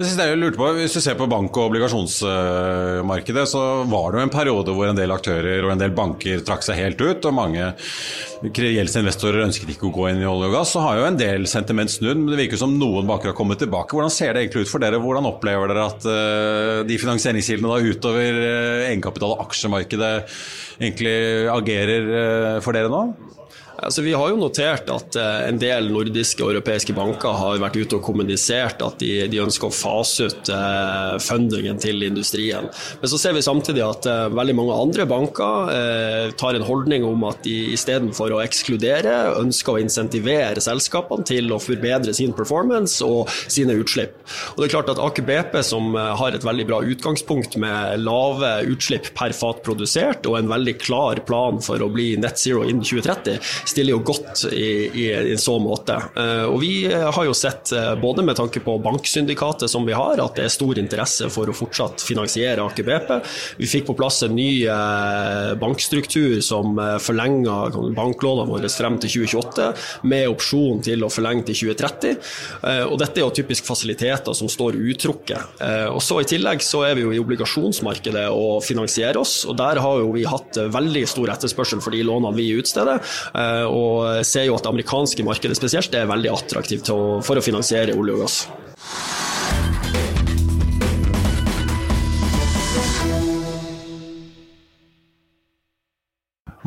Det 0.00 0.06
siste 0.08 0.24
jeg 0.24 0.38
lurte 0.40 0.56
på, 0.56 0.66
Hvis 0.78 0.94
du 0.96 1.00
ser 1.04 1.16
på 1.18 1.26
bank- 1.28 1.52
og 1.60 1.66
obligasjonsmarkedet, 1.68 3.42
så 3.50 3.84
var 3.84 4.06
det 4.08 4.16
jo 4.16 4.24
en 4.24 4.32
periode 4.32 4.72
hvor 4.72 4.88
en 4.88 4.96
del 4.96 5.12
aktører 5.12 5.60
og 5.60 5.74
en 5.74 5.82
del 5.82 5.92
banker 5.92 6.40
trakk 6.40 6.64
seg 6.64 6.78
helt 6.78 7.02
ut, 7.04 7.26
og 7.28 7.34
mange 7.36 7.66
gjeldsinvestorer 8.40 9.44
ønsket 9.44 9.74
ikke 9.74 9.90
å 9.90 9.92
gå 9.92 10.06
inn 10.08 10.22
i 10.22 10.28
olje 10.30 10.48
og 10.48 10.56
gass. 10.56 10.72
Så 10.72 10.80
har 10.86 10.96
jo 10.96 11.04
en 11.04 11.20
del 11.20 11.44
sentiment 11.52 11.92
snudd, 11.92 12.16
men 12.16 12.32
det 12.32 12.40
virker 12.40 12.62
som 12.62 12.72
noen 12.80 13.04
banker 13.10 13.34
har 13.34 13.36
kommet 13.36 13.60
tilbake. 13.60 13.92
Hvordan 13.92 14.14
ser 14.14 14.32
det 14.32 14.46
egentlig 14.46 14.64
ut 14.64 14.72
for 14.72 14.80
dere? 14.80 15.02
Hvordan 15.04 15.28
opplever 15.28 15.68
dere 15.68 15.84
at 15.92 16.08
uh, 16.08 16.80
de 16.88 17.00
finansieringskildene 17.02 17.68
da 17.68 17.92
utover 17.92 18.40
uh, 18.40 18.86
egenkapital 18.86 19.36
og 19.36 19.44
aksjemarkedet 19.44 20.14
egentlig 20.80 21.14
agerer 21.58 22.08
uh, 22.08 22.56
for 22.64 22.72
dere 22.72 22.88
nå? 22.88 23.04
Altså, 23.80 24.02
vi 24.04 24.12
har 24.12 24.28
jo 24.28 24.38
notert 24.40 24.90
at 24.92 25.16
eh, 25.16 25.46
en 25.48 25.58
del 25.60 25.88
nordiske 25.92 26.42
og 26.44 26.52
europeiske 26.52 26.94
banker 26.96 27.36
har 27.38 27.60
vært 27.62 27.78
ute 27.80 27.96
og 27.96 28.04
kommunisert 28.04 28.82
at 28.84 28.98
de, 29.00 29.24
de 29.32 29.40
ønsker 29.40 29.70
å 29.70 29.74
fase 29.74 30.28
ut 30.28 30.50
eh, 30.52 31.14
fundingen 31.24 31.80
til 31.80 32.04
industrien. 32.04 32.68
Men 33.00 33.12
så 33.12 33.20
ser 33.20 33.36
vi 33.36 33.44
samtidig 33.44 33.84
at 33.86 34.08
eh, 34.10 34.26
veldig 34.36 34.56
mange 34.58 34.76
andre 34.84 35.06
banker 35.08 35.72
eh, 35.74 36.34
tar 36.40 36.58
en 36.58 36.66
holdning 36.66 37.06
om 37.08 37.24
at 37.28 37.40
de 37.46 37.56
istedenfor 37.74 38.36
å 38.36 38.42
ekskludere, 38.44 39.16
ønsker 39.40 39.76
å 39.78 39.82
insentivere 39.82 40.60
selskapene 40.64 41.24
til 41.28 41.48
å 41.54 41.60
forbedre 41.62 42.14
sin 42.16 42.34
performance 42.36 43.00
og 43.06 43.32
sine 43.50 43.78
utslipp. 43.80 44.18
Og 44.54 44.60
det 44.60 44.68
er 44.68 44.74
klart 44.76 44.92
at 44.92 45.00
Aker 45.00 45.24
BP, 45.24 45.56
som 45.66 45.94
eh, 45.96 46.12
har 46.20 46.36
et 46.36 46.46
veldig 46.46 46.68
bra 46.68 46.82
utgangspunkt 46.84 47.56
med 47.60 48.04
lave 48.04 48.52
utslipp 48.68 49.12
per 49.16 49.32
fat 49.36 49.64
produsert 49.64 50.28
og 50.28 50.36
en 50.38 50.52
veldig 50.52 50.76
klar 50.82 51.24
plan 51.24 51.60
for 51.64 51.80
å 51.80 51.90
bli 51.92 52.12
net 52.20 52.40
zero 52.40 52.66
innen 52.68 52.84
2030, 52.84 53.40
stiller 53.70 53.94
jo 53.94 54.02
godt 54.04 54.44
i, 54.52 54.90
i, 54.90 55.06
i 55.32 55.36
så 55.38 55.56
måte. 55.62 55.96
Eh, 56.18 56.44
og 56.48 56.58
Vi 56.62 56.72
har 56.90 57.24
jo 57.26 57.34
sett, 57.36 57.72
eh, 57.76 57.92
både 58.00 58.24
med 58.26 58.38
tanke 58.38 58.62
på 58.64 58.76
banksyndikatet 58.82 59.70
som 59.70 59.86
vi 59.86 59.96
har, 59.96 60.20
at 60.22 60.38
det 60.38 60.46
er 60.46 60.52
stor 60.52 60.78
interesse 60.80 61.30
for 61.32 61.50
å 61.50 61.56
fortsatt 61.56 62.02
finansiere 62.04 62.64
Aker 62.64 62.86
BP. 62.86 63.12
Vi 63.60 63.70
fikk 63.70 63.88
på 63.90 63.96
plass 63.98 64.22
en 64.26 64.34
ny 64.36 64.64
eh, 64.66 65.52
bankstruktur 65.60 66.40
som 66.44 66.78
forlenga 67.02 67.56
banklånene 67.96 68.48
våre 68.50 68.70
frem 68.70 68.96
til 69.02 69.26
2028, 69.26 69.70
med 70.10 70.28
opsjon 70.30 70.80
til 70.84 71.04
å 71.04 71.10
forlenge 71.12 71.46
til 71.50 71.58
2030. 71.70 72.18
Og 72.90 72.94
Dette 73.00 73.20
er 73.20 73.24
jo 73.24 73.32
typisk 73.34 73.66
fasiliteter 73.66 74.34
som 74.36 74.48
står 74.50 74.78
uttrukket. 74.78 75.60
Og 75.92 76.00
så 76.04 76.20
I 76.22 76.28
tillegg 76.28 76.62
så 76.64 76.82
er 76.86 76.96
vi 76.96 77.04
jo 77.04 77.12
i 77.14 77.20
obligasjonsmarkedet 77.20 78.26
og 78.32 78.62
finansierer 78.64 79.18
oss, 79.20 79.42
og 79.48 79.58
der 79.60 79.80
har 79.82 80.00
jo 80.02 80.12
vi 80.14 80.24
hatt 80.28 80.58
veldig 80.72 81.04
stor 81.10 81.32
etterspørsel 81.34 81.82
for 81.84 81.94
de 81.94 82.02
lånene 82.06 82.32
vi 82.36 82.48
utsteder. 82.60 83.02
Og 83.68 84.24
ser 84.26 84.48
jo 84.48 84.56
at 84.56 84.66
det 84.66 84.72
amerikanske 84.72 85.26
markedet 85.26 85.58
spesielt 85.58 85.94
er 85.94 86.10
veldig 86.10 86.32
attraktivt 86.34 86.90
for 86.90 87.40
å 87.40 87.44
finansiere 87.44 87.96
olje 87.98 88.16
og 88.16 88.24
gass. 88.26 88.42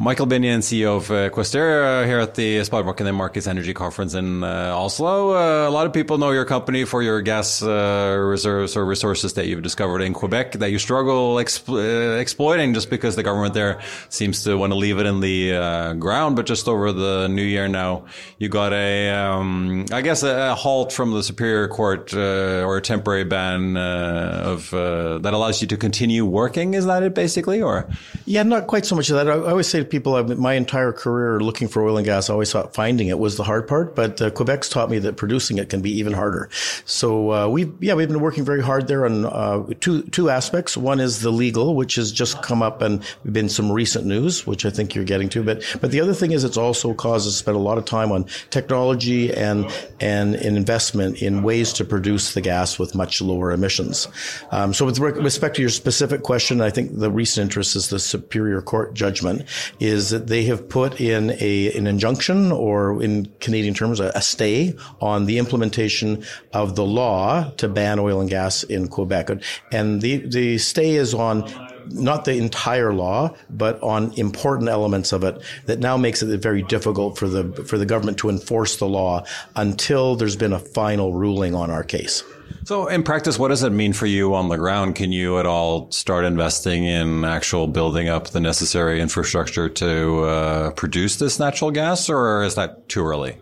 Michael 0.04 0.28
Binion, 0.28 0.60
CEO 0.60 0.98
of 0.98 1.10
uh, 1.10 1.30
Quester, 1.30 1.82
uh, 1.82 2.06
here 2.06 2.20
at 2.20 2.36
the 2.36 2.60
Sparbanken 2.60 3.00
and 3.00 3.08
the 3.08 3.14
Markets 3.14 3.48
Energy 3.48 3.74
Conference 3.74 4.14
in 4.14 4.44
uh, 4.44 4.76
Oslo. 4.76 5.32
Uh, 5.32 5.70
a 5.70 5.72
lot 5.72 5.86
of 5.86 5.94
people 5.94 6.18
know 6.18 6.32
your 6.32 6.44
company 6.44 6.84
for 6.84 7.02
your 7.02 7.22
gas 7.22 7.64
uh, 7.64 8.18
reserves 8.20 8.76
or 8.76 8.86
resources 8.86 9.36
that 9.36 9.48
you've 9.48 9.62
discovered 9.62 10.02
in 10.02 10.14
Quebec 10.14 10.54
that 10.54 10.72
you 10.72 10.78
struggle 10.78 11.36
expl 11.36 11.78
uh, 11.78 12.20
exploiting 12.20 12.74
just 12.74 12.90
because 12.90 13.16
the 13.16 13.24
government 13.24 13.54
there 13.54 13.80
seems 14.10 14.44
to 14.44 14.58
want 14.58 14.74
to 14.74 14.76
leave 14.76 15.00
it 15.00 15.06
in 15.06 15.22
the 15.22 15.96
ground. 15.98 16.36
But 16.36 16.48
just 16.48 16.68
over 16.68 16.92
the 16.92 17.30
new 17.30 17.42
year 17.42 17.70
now, 17.70 18.04
you 18.40 18.50
got 18.50 18.74
a, 18.74 19.10
um, 19.10 19.86
I 19.94 20.02
guess, 20.02 20.22
a, 20.22 20.52
a, 20.52 20.56
halt 20.56 20.92
from 20.92 21.14
the 21.14 21.24
Superior 21.24 21.70
Court 21.70 22.14
or 22.14 22.76
a 22.76 22.82
temporary 22.82 23.24
ban 23.24 23.78
of 23.78 24.70
that 24.72 25.34
allows 25.34 25.62
you 25.62 25.68
to 25.70 25.78
continue 25.78 26.26
working. 26.26 26.74
Is 26.74 26.88
that 26.88 27.04
it, 27.04 27.16
basically, 27.16 27.62
or? 27.62 27.88
Yeah, 28.26 28.44
not 28.44 28.68
quite 28.68 28.86
so 28.86 28.98
much 28.98 29.10
of 29.10 29.16
that. 29.16 29.30
I, 29.30 29.36
I 29.36 29.52
always 29.52 29.70
say 29.70 29.93
people 29.94 30.16
I've, 30.16 30.40
my 30.40 30.56
entire 30.56 30.92
career 30.92 31.40
looking 31.40 31.68
for 31.68 31.84
oil 31.84 31.98
and 31.98 32.06
gas, 32.06 32.28
I 32.28 32.34
always 32.34 32.52
thought 32.52 32.74
finding 32.74 33.10
it 33.10 33.20
was 33.20 33.38
the 33.38 33.44
hard 33.44 33.68
part, 33.68 33.96
but 33.96 34.20
uh, 34.20 34.32
Quebec's 34.32 34.68
taught 34.68 34.90
me 34.90 34.98
that 34.98 35.18
producing 35.18 35.60
it 35.60 35.70
can 35.70 35.82
be 35.82 35.92
even 36.00 36.14
harder. 36.14 36.50
So 36.86 37.32
uh, 37.32 37.48
we 37.48 37.72
yeah 37.80 37.94
we've 37.94 38.08
been 38.08 38.20
working 38.20 38.44
very 38.44 38.64
hard 38.64 38.88
there 38.88 39.06
on 39.06 39.24
uh, 39.24 39.64
two 39.80 40.02
two 40.02 40.32
aspects. 40.32 40.76
One 40.76 41.00
is 41.00 41.22
the 41.22 41.30
legal, 41.30 41.76
which 41.76 41.94
has 41.96 42.12
just 42.12 42.42
come 42.42 42.64
up 42.64 42.82
and 42.82 43.04
been 43.32 43.50
some 43.50 43.72
recent 43.72 44.08
news, 44.08 44.48
which 44.48 44.66
I 44.66 44.72
think 44.72 44.96
you're 44.96 45.06
getting 45.06 45.30
to. 45.30 45.44
But 45.44 45.64
but 45.80 45.92
the 45.92 46.02
other 46.02 46.16
thing 46.16 46.32
is 46.32 46.44
it's 46.44 46.58
also 46.58 46.96
caused 46.96 47.28
us 47.28 47.34
to 47.34 47.38
spend 47.38 47.56
a 47.56 47.60
lot 47.60 47.78
of 47.78 47.86
time 47.86 48.12
on 48.12 48.26
technology 48.50 49.32
and 49.32 49.72
and 50.00 50.34
an 50.34 50.58
investment 50.58 51.22
in 51.22 51.44
ways 51.44 51.72
to 51.74 51.86
produce 51.86 52.34
the 52.34 52.42
gas 52.42 52.80
with 52.80 52.96
much 52.96 53.22
lower 53.22 53.52
emissions. 53.52 54.08
Um, 54.50 54.74
so 54.74 54.88
with 54.88 54.98
respect 54.98 55.56
to 55.58 55.62
your 55.62 55.70
specific 55.70 56.24
question, 56.24 56.62
I 56.62 56.72
think 56.72 56.98
the 56.98 57.12
recent 57.12 57.44
interest 57.44 57.76
is 57.76 57.90
the 57.90 58.00
Superior 58.00 58.60
Court 58.62 58.96
judgment 58.96 59.44
is 59.84 60.12
that 60.12 60.28
they 60.28 60.46
have 60.46 60.70
put 60.70 61.02
in 61.02 61.36
a, 61.42 61.78
an 61.78 61.88
injunction 61.88 62.54
or 62.54 63.04
in 63.04 63.26
Canadian 63.42 63.74
terms, 63.74 64.00
a, 64.00 64.14
a 64.16 64.22
stay 64.22 64.74
on 65.02 65.26
the 65.26 65.38
implementation 65.38 66.24
of 66.54 66.78
the 66.78 66.86
law 66.86 67.52
to 67.58 67.68
ban 67.68 68.00
oil 68.00 68.22
and 68.22 68.30
gas 68.30 68.64
in 68.64 68.88
Quebec. 68.88 69.30
And 69.74 70.02
the, 70.02 70.26
the 70.26 70.58
stay 70.58 70.96
is 70.96 71.14
on 71.14 71.44
not 71.90 72.24
the 72.24 72.38
entire 72.38 72.94
law, 72.94 73.36
but 73.50 73.82
on 73.84 74.14
important 74.14 74.70
elements 74.70 75.12
of 75.12 75.26
it 75.26 75.42
that 75.66 75.80
now 75.80 75.98
makes 75.98 76.24
it 76.24 76.40
very 76.40 76.62
difficult 76.64 77.18
for 77.18 77.28
the 77.28 77.52
for 77.66 77.78
the 77.78 77.86
government 77.86 78.18
to 78.20 78.30
enforce 78.30 78.78
the 78.78 78.88
law 78.88 79.26
until 79.58 80.16
there's 80.16 80.38
been 80.38 80.54
a 80.54 80.60
final 80.60 81.14
ruling 81.14 81.56
on 81.56 81.70
our 81.70 81.84
case. 81.84 82.24
So, 82.66 82.88
in 82.88 83.04
practice, 83.04 83.38
what 83.38 83.50
does 83.50 83.64
it 83.64 83.72
mean 83.72 83.92
for 83.94 84.06
you 84.06 84.36
on 84.36 84.48
the 84.48 84.56
ground? 84.56 84.96
Can 84.96 85.12
you 85.12 85.38
at 85.38 85.46
all 85.46 85.92
start 85.92 86.24
investing 86.24 86.86
in 86.86 87.26
actual 87.26 87.68
building 87.68 88.08
up 88.08 88.30
the 88.30 88.40
necessary 88.40 89.02
infrastructure 89.02 89.68
to 89.68 90.24
uh, 90.24 90.72
produce 90.72 91.18
this 91.18 91.40
natural 91.40 91.72
gas, 91.72 92.10
or 92.10 92.44
is 92.44 92.56
that 92.56 92.88
too 92.88 93.06
early? 93.06 93.38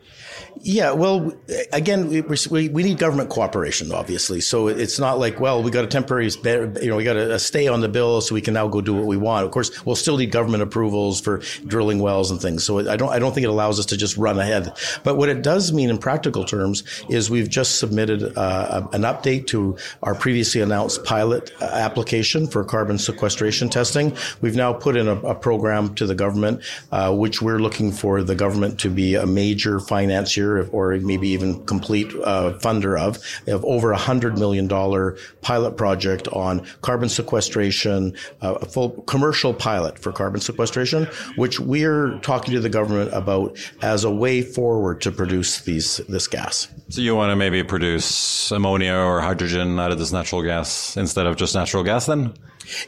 Yeah, 0.63 0.91
well, 0.91 1.33
again, 1.73 2.09
we, 2.09 2.69
we 2.69 2.83
need 2.83 2.99
government 2.99 3.29
cooperation, 3.29 3.91
obviously. 3.91 4.41
So 4.41 4.67
it's 4.67 4.99
not 4.99 5.17
like, 5.17 5.39
well, 5.39 5.63
we 5.63 5.71
got 5.71 5.83
a 5.83 5.87
temporary, 5.87 6.29
you 6.43 6.89
know, 6.89 6.97
we 6.97 7.03
got 7.03 7.15
a, 7.15 7.39
stay 7.39 7.67
on 7.67 7.81
the 7.81 7.89
bill, 7.89 8.21
so 8.21 8.35
we 8.35 8.41
can 8.41 8.53
now 8.53 8.67
go 8.67 8.81
do 8.81 8.93
what 8.93 9.05
we 9.05 9.17
want. 9.17 9.45
Of 9.45 9.51
course, 9.51 9.85
we'll 9.85 9.95
still 9.95 10.17
need 10.17 10.31
government 10.31 10.61
approvals 10.61 11.19
for 11.19 11.41
drilling 11.65 11.99
wells 11.99 12.29
and 12.29 12.39
things. 12.39 12.63
So 12.63 12.79
I 12.87 12.95
don't, 12.95 13.09
I 13.09 13.17
don't 13.17 13.33
think 13.33 13.45
it 13.45 13.49
allows 13.49 13.79
us 13.79 13.87
to 13.87 13.97
just 13.97 14.17
run 14.17 14.39
ahead. 14.39 14.73
But 15.03 15.17
what 15.17 15.29
it 15.29 15.41
does 15.41 15.73
mean 15.73 15.89
in 15.89 15.97
practical 15.97 16.43
terms 16.43 16.83
is 17.09 17.29
we've 17.29 17.49
just 17.49 17.79
submitted 17.79 18.37
uh, 18.37 18.87
an 18.93 19.01
update 19.01 19.47
to 19.47 19.77
our 20.03 20.13
previously 20.13 20.61
announced 20.61 21.03
pilot 21.03 21.51
uh, 21.61 21.65
application 21.65 22.45
for 22.45 22.63
carbon 22.63 22.97
sequestration 22.97 23.69
testing. 23.69 24.15
We've 24.41 24.55
now 24.55 24.73
put 24.73 24.95
in 24.95 25.07
a, 25.07 25.15
a 25.21 25.35
program 25.35 25.95
to 25.95 26.05
the 26.05 26.15
government, 26.15 26.61
uh, 26.91 27.15
which 27.15 27.41
we're 27.41 27.59
looking 27.59 27.91
for 27.91 28.21
the 28.21 28.35
government 28.35 28.79
to 28.81 28.89
be 28.89 29.15
a 29.15 29.25
major 29.25 29.79
financier 29.79 30.40
or 30.71 30.97
maybe 30.97 31.29
even 31.29 31.63
complete 31.65 32.07
uh, 32.23 32.53
funder 32.59 32.99
of, 32.99 33.17
of 33.47 33.63
over 33.65 33.91
a 33.91 33.97
hundred 33.97 34.37
million 34.37 34.67
dollar 34.67 35.17
pilot 35.41 35.77
project 35.77 36.27
on 36.29 36.65
carbon 36.81 37.09
sequestration, 37.09 38.15
uh, 38.41 38.55
a 38.55 38.65
full 38.65 38.89
commercial 39.03 39.53
pilot 39.53 39.97
for 39.99 40.11
carbon 40.11 40.41
sequestration, 40.41 41.05
which 41.35 41.59
we're 41.59 42.17
talking 42.19 42.53
to 42.53 42.59
the 42.59 42.69
government 42.69 43.11
about 43.13 43.57
as 43.81 44.03
a 44.03 44.11
way 44.11 44.41
forward 44.41 45.01
to 45.01 45.11
produce 45.11 45.61
these 45.61 45.97
this 46.09 46.27
gas. 46.27 46.67
So 46.89 47.01
you 47.01 47.15
want 47.15 47.31
to 47.31 47.35
maybe 47.35 47.63
produce 47.63 48.51
ammonia 48.51 48.95
or 48.95 49.21
hydrogen 49.21 49.79
out 49.79 49.91
of 49.91 49.99
this 49.99 50.11
natural 50.11 50.41
gas 50.43 50.97
instead 50.97 51.25
of 51.25 51.35
just 51.35 51.55
natural 51.55 51.83
gas, 51.83 52.05
then? 52.05 52.33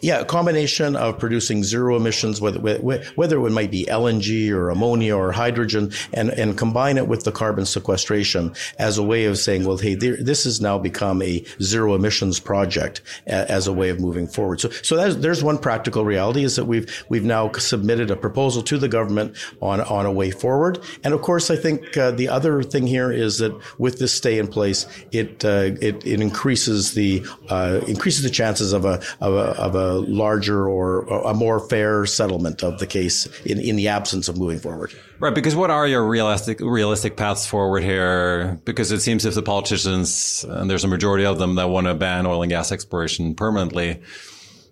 Yeah, 0.02 0.20
a 0.20 0.26
combination 0.26 0.96
of 0.96 1.20
producing 1.20 1.64
zero 1.64 1.96
emissions, 1.96 2.42
whether, 2.42 2.60
it 2.68 3.52
might 3.52 3.72
be 3.72 3.86
LNG 3.86 4.52
or 4.52 4.70
ammonia 4.70 5.16
or 5.16 5.32
hydrogen, 5.32 5.92
and, 6.14 6.30
and 6.30 6.58
combine 6.58 6.98
it 6.98 7.08
with 7.08 7.24
the 7.24 7.32
carbon 7.32 7.66
sequestration 7.66 8.54
as 8.80 8.98
a 8.98 9.04
way 9.04 9.26
of 9.26 9.38
saying, 9.38 9.66
well, 9.66 9.78
hey, 9.78 9.96
there, 9.96 10.18
this 10.18 10.44
has 10.46 10.62
now 10.62 10.78
become 10.78 11.22
a 11.22 11.44
zero 11.62 11.96
emissions 11.96 12.40
project 12.40 13.02
as 13.26 13.68
a 13.68 13.74
way 13.74 13.90
of 13.90 14.00
moving 14.00 14.28
forward. 14.28 14.60
So, 14.62 14.70
so 14.70 15.12
there's 15.14 15.44
one 15.44 15.58
practical 15.58 16.06
reality 16.06 16.44
is 16.44 16.56
that 16.56 16.66
we've 16.66 17.06
we've 17.10 17.24
now 17.24 17.52
submitted 17.54 18.12
a 18.12 18.16
proposal 18.16 18.64
to 18.64 18.78
the 18.78 18.88
government 18.88 19.36
on 19.62 19.82
on 19.82 20.06
a 20.06 20.12
way 20.12 20.32
forward. 20.32 20.80
And 21.04 21.14
of 21.14 21.22
course, 21.22 21.50
I 21.50 21.56
think 21.56 21.98
uh, 21.98 22.12
the 22.12 22.30
other 22.30 22.64
thing 22.64 22.88
here 22.88 23.12
is 23.12 23.40
that 23.40 23.54
with 23.78 24.00
this 24.00 24.14
stay 24.14 24.40
in 24.40 24.48
place, 24.48 24.88
it 25.12 25.44
uh, 25.46 25.72
it, 25.82 26.06
it 26.06 26.22
increases 26.22 26.94
the 26.94 27.26
uh, 27.50 27.82
increases 27.88 28.24
the 28.24 28.30
chances 28.30 28.74
of 28.74 28.86
a 28.86 29.02
of 29.20 29.34
a 29.34 29.63
of 29.64 29.76
a 29.76 29.94
larger 29.94 30.68
or 30.68 31.04
a 31.24 31.34
more 31.34 31.60
fair 31.60 32.06
settlement 32.06 32.64
of 32.64 32.80
the 32.80 32.88
case 32.88 33.28
in, 33.44 33.60
in 33.60 33.76
the 33.76 33.88
absence 33.88 34.28
of 34.28 34.38
moving 34.38 34.60
forward. 34.60 34.94
Right, 35.20 35.34
because 35.34 35.56
what 35.56 35.72
are 35.72 35.88
your 35.88 36.06
realistic 36.06 36.60
realistic 36.60 37.16
paths 37.16 37.48
forward 37.48 37.84
here? 37.84 38.60
Because 38.66 38.92
it 38.92 39.00
seems 39.00 39.26
if 39.26 39.36
the 39.36 39.42
politicians, 39.42 40.46
and 40.48 40.70
there's 40.70 40.84
a 40.84 40.88
majority 40.90 41.26
of 41.26 41.40
them 41.40 41.56
that 41.56 41.70
want 41.70 41.88
to 41.88 41.94
ban 41.94 42.26
oil 42.26 42.44
and 42.44 42.50
gas 42.50 42.72
exploration 42.72 43.36
permanently, 43.36 44.02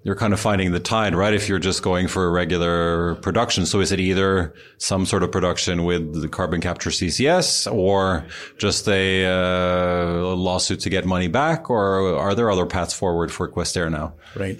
you're 0.04 0.16
kind 0.16 0.34
of 0.34 0.40
finding 0.40 0.72
the 0.72 0.80
tide, 0.80 1.14
right? 1.14 1.34
If 1.34 1.48
you're 1.48 1.60
just 1.60 1.84
going 1.84 2.08
for 2.08 2.26
a 2.26 2.30
regular 2.30 3.16
production. 3.16 3.66
So 3.66 3.82
is 3.82 3.92
it 3.92 4.00
either 4.00 4.54
some 4.78 5.06
sort 5.06 5.24
of 5.24 5.32
production 5.32 5.84
with 5.84 6.22
the 6.22 6.28
carbon 6.28 6.60
capture 6.60 6.90
CCS 6.90 7.72
or 7.72 8.26
just 8.58 8.88
a 8.88 9.26
uh, 9.26 10.36
lawsuit 10.36 10.80
to 10.82 10.90
get 10.90 11.06
money 11.06 11.28
back? 11.28 11.70
Or 11.70 12.18
are 12.18 12.34
there 12.34 12.50
other 12.50 12.66
paths 12.66 12.94
forward 12.94 13.32
for 13.32 13.48
Questair 13.48 13.92
now? 13.92 14.14
Right 14.36 14.60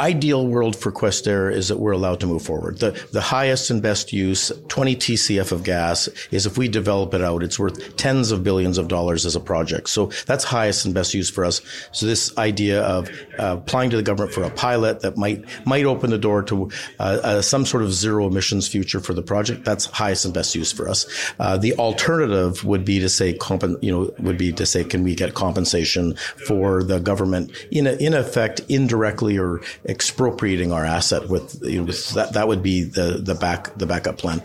ideal 0.00 0.46
world 0.46 0.76
for 0.76 0.92
Questair 0.92 1.52
is 1.52 1.68
that 1.68 1.78
we're 1.78 1.92
allowed 1.92 2.20
to 2.20 2.26
move 2.26 2.42
forward. 2.42 2.78
The, 2.78 2.90
the 3.12 3.20
highest 3.20 3.70
and 3.70 3.82
best 3.82 4.12
use, 4.12 4.52
20 4.68 4.96
TCF 4.96 5.52
of 5.52 5.64
gas, 5.64 6.08
is 6.30 6.46
if 6.46 6.58
we 6.58 6.68
develop 6.68 7.14
it 7.14 7.22
out, 7.22 7.42
it's 7.42 7.58
worth 7.58 7.96
tens 7.96 8.30
of 8.30 8.42
billions 8.44 8.78
of 8.78 8.88
dollars 8.88 9.26
as 9.26 9.36
a 9.36 9.40
project. 9.40 9.88
So 9.88 10.06
that's 10.26 10.44
highest 10.44 10.84
and 10.84 10.94
best 10.94 11.14
use 11.14 11.30
for 11.30 11.44
us. 11.44 11.60
So 11.92 12.06
this 12.06 12.36
idea 12.38 12.82
of 12.82 13.08
uh, 13.38 13.56
applying 13.58 13.90
to 13.90 13.96
the 13.96 14.02
government 14.02 14.32
for 14.32 14.42
a 14.42 14.50
pilot 14.50 15.00
that 15.00 15.16
might 15.16 15.44
might 15.66 15.84
open 15.84 16.10
the 16.10 16.18
door 16.18 16.42
to 16.44 16.70
uh, 16.98 17.02
uh, 17.22 17.42
some 17.42 17.66
sort 17.66 17.82
of 17.82 17.92
zero 17.92 18.26
emissions 18.26 18.68
future 18.68 19.00
for 19.00 19.14
the 19.14 19.22
project, 19.22 19.64
that's 19.64 19.86
highest 19.86 20.24
and 20.24 20.34
best 20.34 20.54
use 20.54 20.72
for 20.72 20.88
us. 20.88 21.06
Uh, 21.38 21.56
the 21.56 21.74
alternative 21.74 22.64
would 22.64 22.84
be 22.84 22.98
to 22.98 23.08
say, 23.08 23.32
comp- 23.34 23.82
you 23.82 23.90
know, 23.90 24.12
would 24.18 24.38
be 24.38 24.52
to 24.52 24.64
say, 24.64 24.84
can 24.84 25.02
we 25.02 25.14
get 25.14 25.34
compensation 25.34 26.14
for 26.46 26.82
the 26.82 26.98
government 27.00 27.50
in 27.70 27.86
a, 27.86 27.92
in 27.92 28.14
effect 28.14 28.60
indirectly 28.68 29.38
or 29.38 29.60
expropriating 29.88 30.70
our 30.70 30.84
asset 30.84 31.28
with, 31.28 31.60
you 31.62 31.78
know, 31.78 31.84
with 31.84 32.10
that, 32.10 32.34
that 32.34 32.46
would 32.46 32.62
be 32.62 32.82
the, 32.82 33.20
the 33.22 33.34
back, 33.34 33.76
the 33.78 33.86
backup 33.86 34.18
plan. 34.18 34.42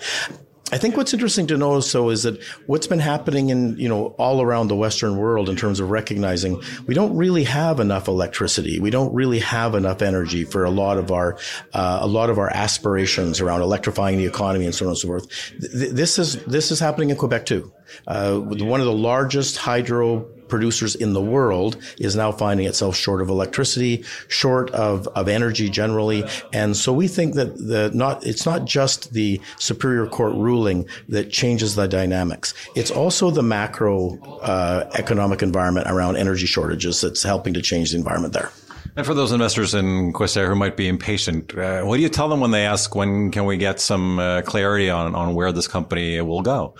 I 0.71 0.79
think 0.79 0.97
what's 0.97 1.13
interesting 1.13 1.45
to 1.47 1.57
know 1.57 1.79
so 1.81 2.09
is 2.09 2.23
that 2.23 2.41
what's 2.65 2.87
been 2.87 2.97
happening 2.97 3.49
in, 3.49 3.77
you 3.77 3.87
know, 3.87 4.07
all 4.17 4.41
around 4.41 4.69
the 4.69 4.75
Western 4.75 5.17
world 5.17 5.47
in 5.47 5.55
terms 5.55 5.79
of 5.79 5.91
recognizing 5.91 6.63
we 6.87 6.95
don't 6.95 7.15
really 7.15 7.43
have 7.43 7.79
enough 7.79 8.07
electricity. 8.07 8.79
We 8.79 8.89
don't 8.89 9.13
really 9.13 9.37
have 9.37 9.75
enough 9.75 10.01
energy 10.01 10.45
for 10.45 10.63
a 10.63 10.71
lot 10.71 10.97
of 10.97 11.11
our, 11.11 11.37
uh, 11.73 11.99
a 12.01 12.07
lot 12.07 12.31
of 12.31 12.39
our 12.39 12.49
aspirations 12.49 13.39
around 13.39 13.61
electrifying 13.61 14.17
the 14.17 14.25
economy 14.25 14.65
and 14.65 14.73
so 14.73 14.85
on 14.85 14.89
and 14.89 14.97
so 14.97 15.09
forth. 15.09 15.27
Th- 15.59 15.91
this 15.91 16.17
is, 16.17 16.43
this 16.45 16.71
is 16.71 16.79
happening 16.79 17.11
in 17.11 17.17
Quebec 17.17 17.45
too. 17.45 17.71
Uh, 18.07 18.39
one 18.39 18.79
of 18.79 18.87
the 18.87 18.93
largest 18.93 19.57
hydro 19.57 20.27
producers 20.53 20.93
in 20.93 21.13
the 21.13 21.21
world 21.21 21.77
is 21.97 22.15
now 22.15 22.31
finding 22.31 22.67
itself 22.67 22.95
short 22.95 23.23
of 23.23 23.29
electricity, 23.29 24.03
short 24.27 24.69
of, 24.69 25.07
of 25.15 25.27
energy 25.27 25.67
generally. 25.67 26.23
And 26.53 26.77
so 26.77 26.93
we 26.93 27.07
think 27.07 27.33
that 27.33 27.57
the 27.57 27.89
not, 27.91 28.23
it's 28.23 28.45
not 28.45 28.65
just 28.65 29.13
the 29.13 29.41
Superior 29.57 30.05
Court 30.05 30.35
ruling 30.35 30.87
that 31.09 31.31
changes 31.31 31.73
the 31.73 31.87
dynamics. 31.87 32.53
It's 32.75 32.91
also 32.91 33.31
the 33.31 33.41
macro 33.41 34.19
uh, 34.41 34.91
economic 34.93 35.41
environment 35.41 35.87
around 35.89 36.17
energy 36.17 36.45
shortages 36.45 37.01
that's 37.01 37.23
helping 37.23 37.55
to 37.55 37.61
change 37.63 37.89
the 37.89 37.97
environment 37.97 38.35
there. 38.35 38.51
And 38.95 39.07
for 39.07 39.15
those 39.15 39.31
investors 39.31 39.73
in 39.73 40.13
Questerre 40.13 40.49
who 40.49 40.55
might 40.55 40.77
be 40.77 40.87
impatient, 40.87 41.57
uh, 41.57 41.81
what 41.81 41.95
do 41.95 42.03
you 42.03 42.09
tell 42.09 42.29
them 42.29 42.39
when 42.39 42.51
they 42.51 42.63
ask 42.63 42.93
when 42.93 43.31
can 43.31 43.45
we 43.45 43.57
get 43.57 43.79
some 43.79 44.19
uh, 44.19 44.43
clarity 44.43 44.91
on, 44.91 45.15
on 45.15 45.33
where 45.33 45.51
this 45.51 45.67
company 45.67 46.21
will 46.21 46.43
go? 46.43 46.75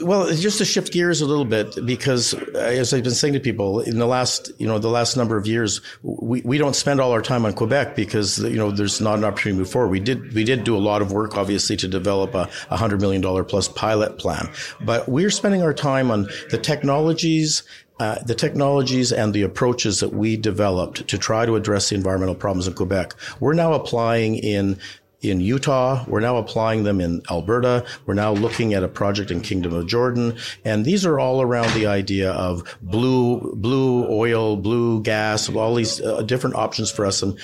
Well, 0.00 0.32
just 0.34 0.58
to 0.58 0.64
shift 0.64 0.92
gears 0.92 1.20
a 1.20 1.26
little 1.26 1.44
bit, 1.44 1.86
because 1.86 2.34
uh, 2.34 2.58
as 2.58 2.92
I've 2.92 3.04
been 3.04 3.12
saying 3.12 3.34
to 3.34 3.40
people 3.40 3.80
in 3.80 3.98
the 3.98 4.06
last, 4.06 4.50
you 4.58 4.66
know, 4.66 4.78
the 4.78 4.88
last 4.88 5.16
number 5.16 5.36
of 5.36 5.46
years, 5.46 5.80
we, 6.02 6.40
we 6.42 6.58
don't 6.58 6.74
spend 6.74 7.00
all 7.00 7.12
our 7.12 7.22
time 7.22 7.44
on 7.44 7.52
Quebec 7.52 7.94
because 7.94 8.38
you 8.38 8.56
know 8.56 8.70
there's 8.70 9.00
not 9.00 9.18
an 9.18 9.24
opportunity 9.24 9.56
to 9.56 9.58
move 9.60 9.70
forward. 9.70 9.90
We 9.90 10.00
did 10.00 10.32
we 10.32 10.42
did 10.44 10.64
do 10.64 10.76
a 10.76 10.78
lot 10.78 11.00
of 11.00 11.12
work, 11.12 11.36
obviously, 11.36 11.76
to 11.76 11.88
develop 11.88 12.34
a, 12.34 12.48
a 12.70 12.76
hundred 12.76 13.00
million 13.00 13.22
dollar 13.22 13.44
plus 13.44 13.68
pilot 13.68 14.18
plan, 14.18 14.50
but 14.80 15.08
we're 15.08 15.30
spending 15.30 15.62
our 15.62 15.74
time 15.74 16.10
on 16.10 16.28
the 16.50 16.58
technologies 16.58 17.62
uh, 18.02 18.18
the 18.24 18.34
technologies 18.34 19.12
and 19.12 19.32
the 19.32 19.42
approaches 19.42 20.00
that 20.00 20.12
we 20.12 20.36
developed 20.36 21.06
to 21.06 21.16
try 21.16 21.46
to 21.46 21.54
address 21.54 21.90
the 21.90 21.94
environmental 21.94 22.34
problems 22.34 22.66
in 22.66 22.74
Quebec, 22.74 23.14
we're 23.38 23.52
now 23.52 23.74
applying 23.74 24.34
in 24.34 24.76
in 25.22 25.40
Utah. 25.40 26.04
We're 26.06 26.20
now 26.20 26.36
applying 26.36 26.82
them 26.82 27.00
in 27.00 27.22
Alberta. 27.30 27.84
We're 28.06 28.14
now 28.14 28.32
looking 28.32 28.74
at 28.74 28.82
a 28.82 28.88
project 28.88 29.30
in 29.30 29.40
Kingdom 29.40 29.72
of 29.72 29.86
Jordan. 29.86 30.36
And 30.64 30.84
these 30.84 31.06
are 31.06 31.18
all 31.18 31.40
around 31.40 31.72
the 31.74 31.86
idea 31.86 32.32
of 32.32 32.62
blue, 32.82 33.54
blue 33.54 34.06
oil, 34.08 34.56
blue 34.56 35.02
gas, 35.02 35.48
all 35.48 35.74
these 35.74 36.00
uh, 36.00 36.22
different 36.22 36.56
options 36.56 36.90
for 36.90 37.06
us. 37.06 37.22
And 37.22 37.38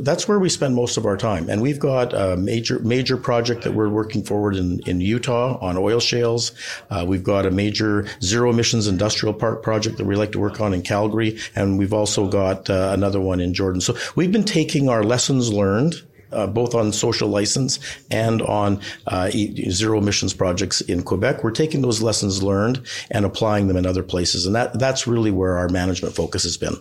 that's 0.00 0.28
where 0.28 0.38
we 0.38 0.48
spend 0.48 0.74
most 0.74 0.96
of 0.96 1.06
our 1.06 1.16
time. 1.16 1.48
And 1.48 1.62
we've 1.62 1.78
got 1.78 2.12
a 2.12 2.36
major, 2.36 2.78
major 2.80 3.16
project 3.16 3.62
that 3.64 3.72
we're 3.72 3.88
working 3.88 4.22
forward 4.22 4.56
in, 4.56 4.80
in 4.86 5.00
Utah 5.00 5.58
on 5.60 5.76
oil 5.76 6.00
shales. 6.00 6.52
Uh, 6.90 7.04
we've 7.06 7.24
got 7.24 7.46
a 7.46 7.50
major 7.50 8.06
zero 8.22 8.50
emissions 8.50 8.86
industrial 8.86 9.34
park 9.34 9.62
project 9.62 9.96
that 9.96 10.04
we 10.04 10.16
like 10.16 10.32
to 10.32 10.38
work 10.38 10.60
on 10.60 10.74
in 10.74 10.82
Calgary. 10.82 11.38
And 11.56 11.78
we've 11.78 11.92
also 11.94 12.28
got 12.28 12.68
uh, 12.68 12.90
another 12.92 13.20
one 13.20 13.40
in 13.40 13.54
Jordan. 13.54 13.80
So 13.80 13.96
we've 14.16 14.32
been 14.32 14.44
taking 14.44 14.88
our 14.88 15.02
lessons 15.02 15.52
learned 15.52 16.02
uh, 16.32 16.46
both 16.46 16.74
on 16.74 16.92
social 16.92 17.28
license 17.28 17.78
and 18.10 18.42
on 18.42 18.80
uh, 19.06 19.30
zero 19.30 19.98
emissions 19.98 20.34
projects 20.34 20.80
in 20.80 21.02
Quebec. 21.02 21.44
We're 21.44 21.50
taking 21.50 21.82
those 21.82 22.02
lessons 22.02 22.42
learned 22.42 22.86
and 23.10 23.24
applying 23.24 23.68
them 23.68 23.76
in 23.76 23.86
other 23.86 24.02
places, 24.02 24.46
and 24.46 24.54
that 24.54 24.78
that's 24.78 25.06
really 25.06 25.30
where 25.30 25.58
our 25.58 25.68
management 25.68 26.14
focus 26.14 26.42
has 26.44 26.56
been. 26.56 26.74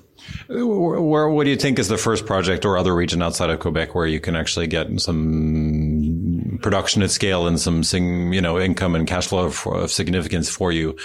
Where, 0.47 1.29
what 1.29 1.43
do 1.45 1.49
you 1.49 1.55
think 1.55 1.79
is 1.79 1.87
the 1.87 1.97
first 1.97 2.25
project 2.25 2.65
or 2.65 2.77
other 2.77 2.93
region 2.93 3.21
outside 3.21 3.49
of 3.49 3.59
Quebec 3.59 3.95
where 3.95 4.05
you 4.05 4.19
can 4.19 4.35
actually 4.35 4.67
get 4.67 5.01
some 5.01 6.59
production 6.61 7.01
at 7.01 7.11
scale 7.11 7.47
and 7.47 7.59
some, 7.59 8.33
you 8.33 8.41
know, 8.41 8.59
income 8.59 8.95
and 8.95 9.07
cash 9.07 9.27
flow 9.27 9.45
of, 9.45 9.65
of 9.67 9.91
significance 9.91 10.49
for 10.49 10.71
you 10.71 10.95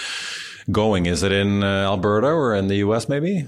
going? 0.71 1.05
Is 1.05 1.23
it 1.23 1.31
in 1.31 1.63
uh, 1.63 1.83
Alberta 1.83 2.27
or 2.27 2.55
in 2.55 2.67
the 2.67 2.77
U.S. 2.77 3.09
maybe? 3.09 3.47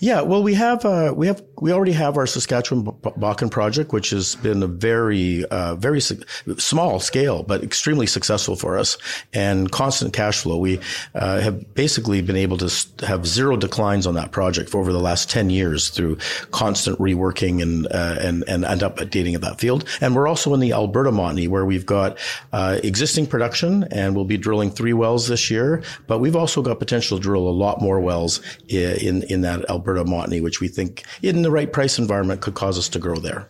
Yeah, 0.00 0.22
well, 0.22 0.42
we 0.42 0.54
have 0.54 0.84
uh, 0.84 1.12
we 1.16 1.26
have 1.26 1.42
we 1.60 1.72
already 1.72 1.92
have 1.92 2.16
our 2.16 2.26
Saskatchewan 2.26 2.84
Bakken 2.84 3.50
project, 3.50 3.92
which 3.92 4.10
has 4.10 4.34
been 4.36 4.62
a 4.62 4.66
very 4.66 5.44
uh, 5.46 5.74
very 5.76 6.00
su- 6.00 6.22
small 6.58 7.00
scale 7.00 7.42
but 7.42 7.62
extremely 7.62 8.06
successful 8.06 8.56
for 8.56 8.78
us 8.78 8.98
and 9.32 9.70
constant 9.70 10.12
cash 10.12 10.42
flow. 10.42 10.58
We 10.58 10.80
uh, 11.14 11.40
have 11.40 11.74
basically 11.74 12.22
been 12.22 12.36
able 12.36 12.58
to 12.58 13.06
have 13.06 13.26
zero 13.26 13.56
declines 13.56 14.06
on 14.06 14.14
that 14.14 14.32
project 14.32 14.70
for 14.70 14.80
over 14.80 14.92
the 14.92 15.00
last 15.00 15.30
ten 15.30 15.50
years 15.50 15.90
through 15.90 16.18
constant 16.50 16.98
reworking 16.98 17.62
and 17.62 17.86
uh, 17.86 18.16
and 18.20 18.44
and 18.48 18.64
end 18.64 18.82
up 18.82 18.96
updating 18.96 19.34
of 19.34 19.40
that 19.42 19.60
field. 19.60 19.88
And 20.00 20.14
we're 20.14 20.28
also 20.28 20.54
in 20.54 20.60
the 20.60 20.72
Alberta 20.72 21.10
Montney 21.10 21.48
where 21.48 21.64
we've 21.64 21.86
got 21.86 22.18
uh, 22.52 22.78
existing 22.82 23.26
production 23.26 23.84
and 23.90 24.14
we'll 24.14 24.24
be 24.24 24.36
drilling 24.36 24.70
three 24.70 24.92
wells 24.92 25.28
this 25.28 25.50
year, 25.50 25.82
but 26.06 26.18
we've 26.18 26.36
also 26.36 26.62
got 26.62 26.78
potential 26.78 27.18
to 27.18 27.22
drill 27.22 27.48
a 27.48 27.50
lot 27.50 27.80
more 27.80 28.00
wells 28.00 28.40
in 28.68 29.22
in 29.24 29.42
that 29.42 29.64
Alberta 29.74 30.04
Montney, 30.04 30.40
which 30.40 30.60
we 30.60 30.68
think 30.68 31.04
in 31.22 31.42
the 31.42 31.50
right 31.50 31.72
price 31.72 31.98
environment 31.98 32.40
could 32.40 32.54
cause 32.54 32.78
us 32.78 32.88
to 32.90 32.98
grow 32.98 33.16
there. 33.16 33.48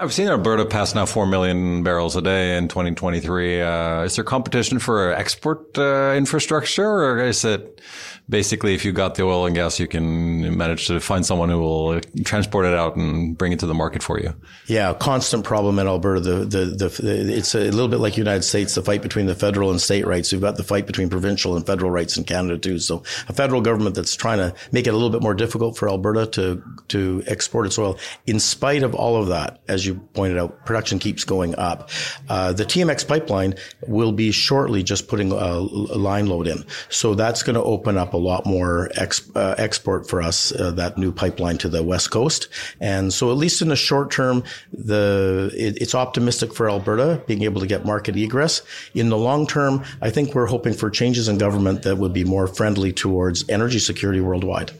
I've 0.00 0.12
seen 0.12 0.28
Alberta 0.28 0.64
pass 0.64 0.94
now 0.94 1.06
4 1.06 1.26
million 1.26 1.82
barrels 1.82 2.16
a 2.16 2.22
day 2.22 2.56
in 2.56 2.68
2023. 2.68 3.60
Uh, 3.60 4.02
is 4.02 4.16
there 4.16 4.24
competition 4.24 4.78
for 4.78 5.12
export 5.12 5.76
uh, 5.78 6.14
infrastructure 6.16 6.86
or 6.86 7.18
is 7.18 7.44
it 7.44 7.80
basically 8.28 8.74
if 8.74 8.84
you 8.84 8.92
got 8.92 9.14
the 9.14 9.22
oil 9.22 9.46
and 9.46 9.54
gas, 9.54 9.78
you 9.78 9.86
can 9.86 10.56
manage 10.56 10.86
to 10.86 11.00
find 11.00 11.24
someone 11.24 11.48
who 11.48 11.58
will 11.58 12.00
transport 12.24 12.64
it 12.64 12.74
out 12.74 12.96
and 12.96 13.36
bring 13.36 13.52
it 13.52 13.58
to 13.60 13.66
the 13.66 13.74
market 13.74 14.02
for 14.02 14.18
you. 14.18 14.34
Yeah, 14.66 14.94
constant 14.94 15.44
problem 15.44 15.78
in 15.78 15.86
Alberta. 15.86 16.20
The, 16.20 16.34
the, 16.44 16.64
the, 16.64 16.88
the, 17.02 17.34
it's 17.36 17.54
a 17.54 17.70
little 17.70 17.88
bit 17.88 18.00
like 18.00 18.16
United 18.16 18.42
States, 18.42 18.74
the 18.74 18.82
fight 18.82 19.02
between 19.02 19.26
the 19.26 19.34
federal 19.34 19.70
and 19.70 19.80
state 19.80 20.06
rights. 20.06 20.32
We've 20.32 20.40
got 20.40 20.56
the 20.56 20.64
fight 20.64 20.86
between 20.86 21.10
provincial 21.10 21.56
and 21.56 21.66
federal 21.66 21.90
rights 21.90 22.16
in 22.16 22.24
Canada 22.24 22.58
too. 22.58 22.78
So 22.78 23.02
a 23.28 23.32
federal 23.32 23.60
government 23.60 23.94
that's 23.94 24.16
trying 24.16 24.38
to 24.38 24.54
make 24.72 24.86
it 24.86 24.90
a 24.90 24.96
little 24.96 25.10
bit 25.10 25.22
more 25.22 25.34
difficult 25.34 25.76
for 25.76 25.88
Alberta 25.88 26.26
to, 26.26 26.62
to 26.88 27.22
export 27.26 27.66
its 27.66 27.78
oil. 27.78 27.98
In 28.26 28.40
spite 28.40 28.82
of 28.82 28.94
all 28.94 29.16
of 29.16 29.28
that, 29.28 29.60
as 29.68 29.81
you 29.86 29.96
pointed 30.14 30.38
out, 30.38 30.64
production 30.64 30.98
keeps 30.98 31.24
going 31.24 31.54
up. 31.58 31.90
Uh, 32.28 32.52
the 32.52 32.64
TMX 32.64 33.06
pipeline 33.06 33.54
will 33.86 34.12
be 34.12 34.32
shortly 34.32 34.82
just 34.82 35.08
putting 35.08 35.32
a, 35.32 35.34
a 35.34 35.98
line 35.98 36.26
load 36.26 36.46
in. 36.46 36.64
So 36.88 37.14
that's 37.14 37.42
going 37.42 37.54
to 37.54 37.62
open 37.62 37.96
up 37.96 38.14
a 38.14 38.18
lot 38.18 38.46
more 38.46 38.90
ex, 38.94 39.30
uh, 39.34 39.54
export 39.58 40.08
for 40.08 40.22
us, 40.22 40.52
uh, 40.52 40.70
that 40.72 40.98
new 40.98 41.12
pipeline 41.12 41.58
to 41.58 41.68
the 41.68 41.82
West 41.82 42.10
Coast. 42.10 42.48
And 42.80 43.12
so 43.12 43.30
at 43.30 43.36
least 43.36 43.62
in 43.62 43.68
the 43.68 43.76
short 43.76 44.10
term, 44.10 44.44
the, 44.72 45.50
it, 45.54 45.80
it's 45.80 45.94
optimistic 45.94 46.54
for 46.54 46.68
Alberta 46.68 47.22
being 47.26 47.42
able 47.42 47.60
to 47.60 47.66
get 47.66 47.84
market 47.84 48.16
egress. 48.16 48.62
In 48.94 49.08
the 49.08 49.18
long 49.18 49.46
term, 49.46 49.84
I 50.00 50.10
think 50.10 50.34
we're 50.34 50.46
hoping 50.46 50.74
for 50.74 50.90
changes 50.90 51.28
in 51.28 51.38
government 51.38 51.82
that 51.82 51.96
would 51.96 52.12
be 52.12 52.24
more 52.24 52.46
friendly 52.46 52.92
towards 52.92 53.48
energy 53.48 53.78
security 53.78 54.20
worldwide. 54.20 54.72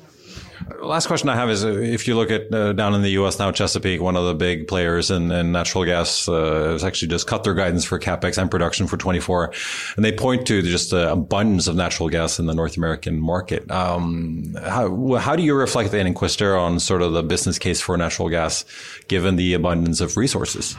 Last 0.81 1.07
question 1.07 1.29
I 1.29 1.37
have 1.37 1.51
is 1.51 1.65
uh, 1.65 1.69
if 1.69 2.07
you 2.07 2.15
look 2.15 2.31
at 2.31 2.53
uh, 2.53 2.73
down 2.73 2.95
in 2.95 3.03
the 3.03 3.11
U.S. 3.11 3.39
now, 3.39 3.51
Chesapeake, 3.51 4.01
one 4.01 4.17
of 4.17 4.27
the 4.27 4.35
big 4.35 4.69
players 4.69 5.11
in, 5.11 5.31
in 5.31 5.53
natural 5.53 5.85
gas, 5.85 6.29
uh, 6.29 6.73
has 6.73 6.85
actually 6.85 7.09
just 7.09 7.27
cut 7.27 7.45
their 7.45 7.55
guidance 7.55 7.85
for 7.85 7.99
capex 7.99 8.39
and 8.39 8.51
production 8.51 8.87
for 8.87 8.97
24, 8.97 9.53
and 9.97 10.05
they 10.05 10.13
point 10.13 10.47
to 10.47 10.63
just 10.63 10.91
the 10.91 11.11
abundance 11.11 11.67
of 11.67 11.77
natural 11.77 12.09
gas 12.09 12.39
in 12.39 12.47
the 12.47 12.55
North 12.55 12.77
American 12.77 13.21
market. 13.21 13.71
Um, 13.71 14.57
how, 14.63 15.15
how 15.17 15.37
do 15.37 15.43
you 15.43 15.55
reflect 15.55 15.93
in 15.95 16.15
Questerre 16.15 16.59
on 16.59 16.81
sort 16.81 17.03
of 17.03 17.13
the 17.13 17.23
business 17.23 17.59
case 17.59 17.81
for 17.81 17.97
natural 17.97 18.29
gas, 18.29 18.65
given 19.09 19.37
the 19.37 19.55
abundance 19.55 20.01
of 20.01 20.17
resources? 20.17 20.77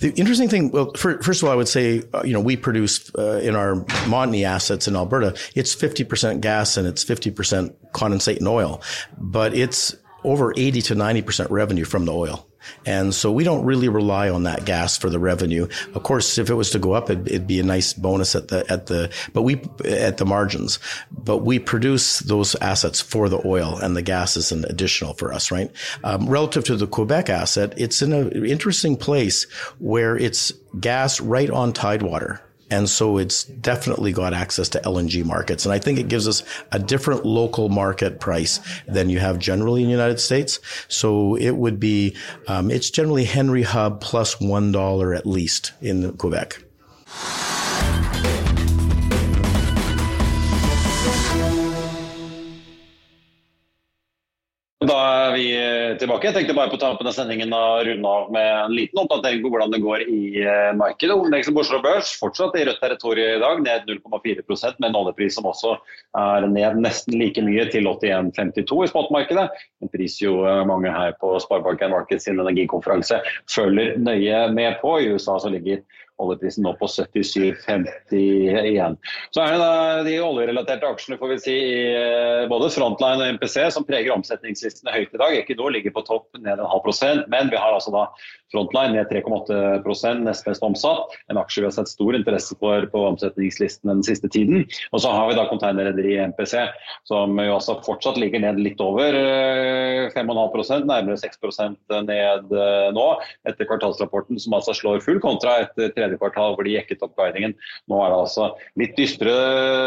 The 0.00 0.12
interesting 0.16 0.48
thing, 0.48 0.70
well, 0.70 0.92
for, 0.96 1.22
first 1.22 1.42
of 1.42 1.48
all, 1.48 1.52
I 1.52 1.56
would 1.56 1.68
say, 1.68 2.02
uh, 2.12 2.22
you 2.24 2.32
know, 2.32 2.40
we 2.40 2.56
produce 2.56 3.14
uh, 3.16 3.40
in 3.42 3.56
our 3.56 3.76
Montney 4.06 4.44
assets 4.44 4.88
in 4.88 4.96
Alberta, 4.96 5.36
it's 5.54 5.74
50% 5.74 6.40
gas 6.40 6.76
and 6.76 6.86
it's 6.86 7.04
50% 7.04 7.74
condensate 7.92 8.38
and 8.38 8.48
oil, 8.48 8.82
but 9.18 9.54
it's 9.54 9.96
over 10.24 10.52
80 10.56 10.82
to 10.82 10.94
90% 10.94 11.50
revenue 11.50 11.84
from 11.84 12.04
the 12.04 12.12
oil. 12.12 12.46
And 12.86 13.14
so 13.14 13.32
we 13.32 13.44
don't 13.44 13.64
really 13.64 13.88
rely 13.88 14.28
on 14.28 14.44
that 14.44 14.64
gas 14.64 14.96
for 14.96 15.10
the 15.10 15.18
revenue. 15.18 15.68
Of 15.94 16.02
course, 16.02 16.38
if 16.38 16.50
it 16.50 16.54
was 16.54 16.70
to 16.70 16.78
go 16.78 16.92
up, 16.92 17.10
it'd, 17.10 17.28
it'd, 17.28 17.46
be 17.46 17.60
a 17.60 17.64
nice 17.64 17.92
bonus 17.92 18.34
at 18.34 18.48
the, 18.48 18.64
at 18.70 18.86
the, 18.86 19.10
but 19.32 19.42
we, 19.42 19.62
at 19.84 20.18
the 20.18 20.26
margins, 20.26 20.78
but 21.10 21.38
we 21.38 21.58
produce 21.58 22.20
those 22.20 22.54
assets 22.56 23.00
for 23.00 23.28
the 23.28 23.44
oil 23.46 23.76
and 23.78 23.96
the 23.96 24.02
gas 24.02 24.36
is 24.36 24.52
an 24.52 24.64
additional 24.66 25.14
for 25.14 25.32
us, 25.32 25.50
right? 25.50 25.70
Um, 26.04 26.28
relative 26.28 26.64
to 26.64 26.76
the 26.76 26.86
Quebec 26.86 27.30
asset, 27.30 27.74
it's 27.76 28.02
in 28.02 28.12
an 28.12 28.44
interesting 28.44 28.96
place 28.96 29.44
where 29.78 30.16
it's 30.16 30.52
gas 30.78 31.20
right 31.20 31.50
on 31.50 31.72
tidewater. 31.72 32.40
And 32.70 32.88
so 32.88 33.18
it's 33.18 33.44
definitely 33.44 34.12
got 34.12 34.32
access 34.32 34.68
to 34.70 34.80
LNG 34.80 35.24
markets. 35.24 35.64
And 35.64 35.72
I 35.72 35.78
think 35.78 35.98
it 35.98 36.08
gives 36.08 36.28
us 36.28 36.42
a 36.72 36.78
different 36.78 37.26
local 37.26 37.68
market 37.68 38.20
price 38.20 38.60
than 38.86 39.10
you 39.10 39.18
have 39.18 39.38
generally 39.38 39.82
in 39.82 39.88
the 39.88 39.92
United 39.92 40.20
States. 40.20 40.60
So 40.88 41.34
it 41.36 41.56
would 41.56 41.80
be, 41.80 42.16
um, 42.46 42.70
it's 42.70 42.90
generally 42.90 43.24
Henry 43.24 43.62
Hub 43.62 44.00
plus 44.00 44.40
1 44.40 44.70
at 45.14 45.26
least 45.26 45.72
in 45.80 46.12
Quebec. 46.16 46.62
Da 54.90 54.96
er 54.98 55.34
vi 55.36 55.44
tilbake. 56.00 56.26
Jeg 56.26 56.34
tenkte 56.34 56.54
bare 56.56 56.70
på 56.72 56.78
tampen 56.80 57.06
av 57.06 57.14
sendingen 57.14 57.52
å 57.54 57.78
runde 57.86 58.10
av 58.10 58.30
med 58.34 58.46
en 58.48 58.72
liten 58.74 58.98
oppdatering 58.98 59.44
på 59.44 59.52
hvordan 59.52 59.70
det 59.70 59.78
går 59.84 60.02
i 60.02 60.42
eh, 60.42 60.70
markedet. 60.74 61.14
Hovedindeksen 61.14 61.54
på 61.54 61.62
Oslo 61.62 61.78
Børs 61.84 62.10
fortsatt 62.18 62.56
i 62.58 62.64
rødt 62.66 62.80
territorium 62.82 63.36
i 63.36 63.42
dag, 63.44 63.62
ned 63.62 63.86
0,4 63.86 64.72
med 64.80 64.88
en 64.88 64.98
oljepris 64.98 65.36
som 65.38 65.46
også 65.46 65.76
er 66.18 66.48
ned 66.50 66.80
nesten 66.82 67.20
like 67.20 67.44
mye, 67.46 67.68
til 67.70 67.86
81,52 67.86 68.80
i 68.82 68.90
spotmarkedet. 68.90 69.46
En 69.84 69.92
pris 69.94 70.18
jo 70.24 70.40
eh, 70.42 70.64
mange 70.66 70.90
her 70.90 71.14
på 71.22 71.36
Sparebanken 71.44 71.94
Markets 71.94 72.26
sin 72.26 72.42
energikonferanse 72.42 73.20
følger 73.52 73.94
nøye 74.02 74.42
med 74.56 74.80
på. 74.82 74.96
I 74.98 75.12
USA 75.14 75.38
så 75.38 75.54
ligger 75.54 75.84
oljeprisen 76.20 76.64
nå 76.66 76.74
på 76.80 76.88
77,51. 76.90 78.98
Så 79.34 79.44
er 79.44 79.54
det 79.54 79.62
da 79.62 79.72
de 80.06 80.16
oljerelaterte 80.24 80.90
aksjene 80.90 81.18
får 81.20 81.34
vi 81.34 81.38
si, 81.44 81.56
i 81.60 81.62
eh, 81.96 82.48
både 82.50 82.72
Frontline 82.74 83.22
og 83.22 83.38
MPC 83.38 83.56
som 83.74 83.86
preger 83.88 84.14
omsetningslistene 84.14 84.94
høyt 84.94 85.14
i 85.14 85.22
dag. 85.22 85.38
Equinor 85.40 85.70
ligger 85.74 85.92
på 85.96 86.06
topp 86.08 86.26
ned 86.38 86.58
en 86.58 86.70
halv 86.70 86.84
prosent, 86.86 87.22
men 87.32 87.44
vi 87.52 87.58
har 87.60 87.72
altså 87.76 87.92
da 87.94 88.02
Frontline 88.50 88.96
ned 88.96 89.06
3,8 89.12 90.14
nest 90.24 90.48
mest 90.48 90.66
omsatt. 90.66 91.14
En 91.30 91.40
aksje 91.40 91.62
vi 91.62 91.68
har 91.68 91.76
sett 91.76 91.92
stor 91.92 92.12
interesse 92.18 92.52
for 92.60 92.78
på 92.90 92.98
omsetningslistene 93.12 93.94
den 93.94 94.06
siste 94.06 94.28
tiden. 94.32 94.58
Og 94.90 94.98
så 95.04 95.08
har 95.14 95.30
vi 95.30 95.38
da 95.38 95.46
containerrederiet 95.50 96.32
MPC, 96.32 96.54
som 97.08 97.38
jo 97.38 97.54
altså 97.54 97.78
fortsatt 97.86 98.18
ligger 98.20 98.40
ned 98.42 98.58
litt 98.62 98.80
over 98.82 99.14
5,5% 100.14 100.88
nærmere 100.90 101.18
6 101.20 101.40
ned 102.08 102.54
eh, 102.54 102.88
nå, 102.96 103.06
etter 103.48 103.68
kvartalsrapporten 103.68 104.40
som 104.40 104.56
altså 104.56 104.74
slår 104.76 105.02
full 105.04 105.20
kontra 105.22 105.58
etter 105.66 105.92
tredje 105.94 106.09
kvartal 106.18 106.56
hvor 106.56 106.66
de 106.66 106.74
jekket 106.74 107.04
opp 107.06 107.14
guidingen. 107.20 107.54
Nå 107.90 108.02
er 108.02 108.10
det 108.10 108.18
altså 108.24 108.50
litt 108.80 108.98
dystre 108.98 109.36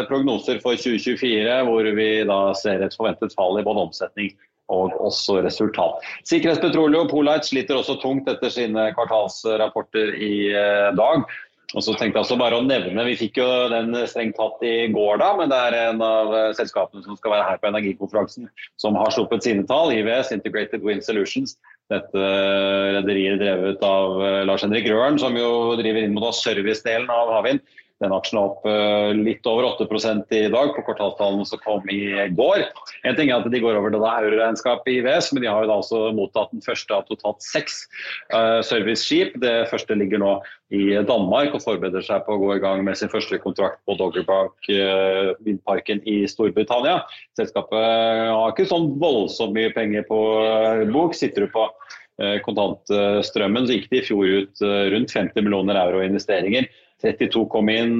prognoser 0.08 0.62
for 0.64 0.78
2024, 0.80 1.60
hvor 1.68 1.92
vi 1.98 2.08
da 2.30 2.40
ser 2.58 2.84
et 2.84 2.96
forventet 2.96 3.36
fall 3.36 3.60
i 3.60 3.66
både 3.66 3.88
omsetning 3.88 4.32
og 4.72 4.94
også 5.04 5.42
resultat. 5.44 6.04
Sikkerhetspetroleum 6.24 7.10
Polite 7.10 7.48
sliter 7.50 7.76
også 7.76 7.98
tungt 8.00 8.28
etter 8.30 8.52
sine 8.52 8.86
kvartalsrapporter 8.96 10.14
i 10.16 10.34
eh, 10.56 10.90
dag. 10.96 11.26
Og 11.72 11.82
så 11.82 11.94
tenkte 11.96 12.18
jeg 12.18 12.22
også 12.22 12.38
bare 12.38 12.58
å 12.60 12.64
nevne, 12.64 13.06
Vi 13.08 13.16
fikk 13.18 13.40
jo 13.40 13.46
den 13.72 13.94
strengt 14.10 14.36
tatt 14.38 14.62
i 14.66 14.88
går, 14.92 15.18
da, 15.22 15.30
men 15.38 15.50
det 15.50 15.58
er 15.58 15.78
en 15.88 16.02
av 16.04 16.34
eh, 16.34 16.50
selskapene 16.58 17.02
som 17.06 17.16
skal 17.18 17.34
være 17.34 17.46
her 17.48 17.62
på 17.62 17.70
energikonferansen 17.70 18.50
som 18.80 18.98
har 19.00 19.14
sluppet 19.14 19.46
sine 19.46 19.64
tall. 19.66 19.94
IVS, 19.94 20.34
Integrated 20.36 20.84
Wind 20.86 21.02
Solutions. 21.06 21.56
Dette 21.92 22.20
eh, 22.20 22.90
rederiet 22.98 23.40
drevet 23.42 23.82
av 23.84 24.20
Lars 24.48 24.66
Henrik 24.66 24.86
Røren, 24.92 25.18
som 25.20 25.34
jo 25.38 25.74
driver 25.80 26.04
inn 26.04 26.14
mot 26.14 26.36
servicedelen 26.36 27.10
av 27.12 27.32
havvind. 27.38 27.64
Den 28.04 28.12
aksjen 28.12 28.38
er 28.38 28.50
opp 28.50 28.66
eh, 28.68 29.10
litt 29.16 29.46
over 29.48 29.70
8% 29.70 30.34
i 30.36 30.42
dag 30.52 30.72
på 30.74 30.84
kvartalstallene 30.84 31.46
som 31.48 31.60
kom 31.64 31.86
i 31.92 32.02
går. 32.36 32.66
En 33.08 33.16
ting 33.16 33.30
er 33.30 33.40
at 33.40 33.48
De 33.52 33.60
går 33.62 33.78
over 33.78 33.94
det 33.94 34.00
euroregnskapet 34.00 34.90
i 34.92 34.98
IVS, 35.00 35.30
men 35.32 35.44
de 35.44 35.48
har 35.48 35.64
jo 35.64 35.70
da 35.70 35.78
også 35.80 36.02
mottatt 36.16 36.52
den 36.52 36.64
første 36.64 36.92
av 36.96 37.06
totalt 37.08 37.40
seks 37.44 37.84
uh, 38.34 38.60
serviceskip. 38.66 39.38
Det 39.40 39.54
første 39.70 39.96
ligger 39.96 40.20
nå 40.20 40.34
i 40.74 40.98
Danmark 41.06 41.54
og 41.54 41.62
forbereder 41.64 42.04
seg 42.04 42.24
på 42.26 42.36
å 42.36 42.40
gå 42.42 42.52
i 42.56 42.62
gang 42.62 42.82
med 42.84 42.98
sin 42.98 43.12
første 43.12 43.38
kontrakt 43.40 43.80
på 43.88 43.96
Doggerbank 44.00 44.70
uh, 44.74 45.32
vindparken 45.46 46.02
i 46.10 46.22
Storbritannia. 46.30 47.00
Selskapet 47.38 47.80
har 47.80 48.52
ikke 48.52 48.68
sånn 48.68 48.92
voldsomt 49.00 49.56
mye 49.56 49.72
penger 49.76 50.04
på 50.10 50.20
bok. 50.92 51.16
Sitter 51.16 51.46
du 51.46 51.54
på 51.54 51.68
kontantstrømmen, 52.46 53.64
så 53.66 53.74
gikk 53.74 53.88
de 53.90 53.98
i 53.98 54.04
fjor 54.06 54.28
ut 54.44 54.60
rundt 54.92 55.10
50 55.10 55.42
millioner 55.42 55.80
euro 55.80 55.98
investeringer. 56.04 56.68
32 57.04 57.44
kom 57.52 57.68
inn 57.72 57.98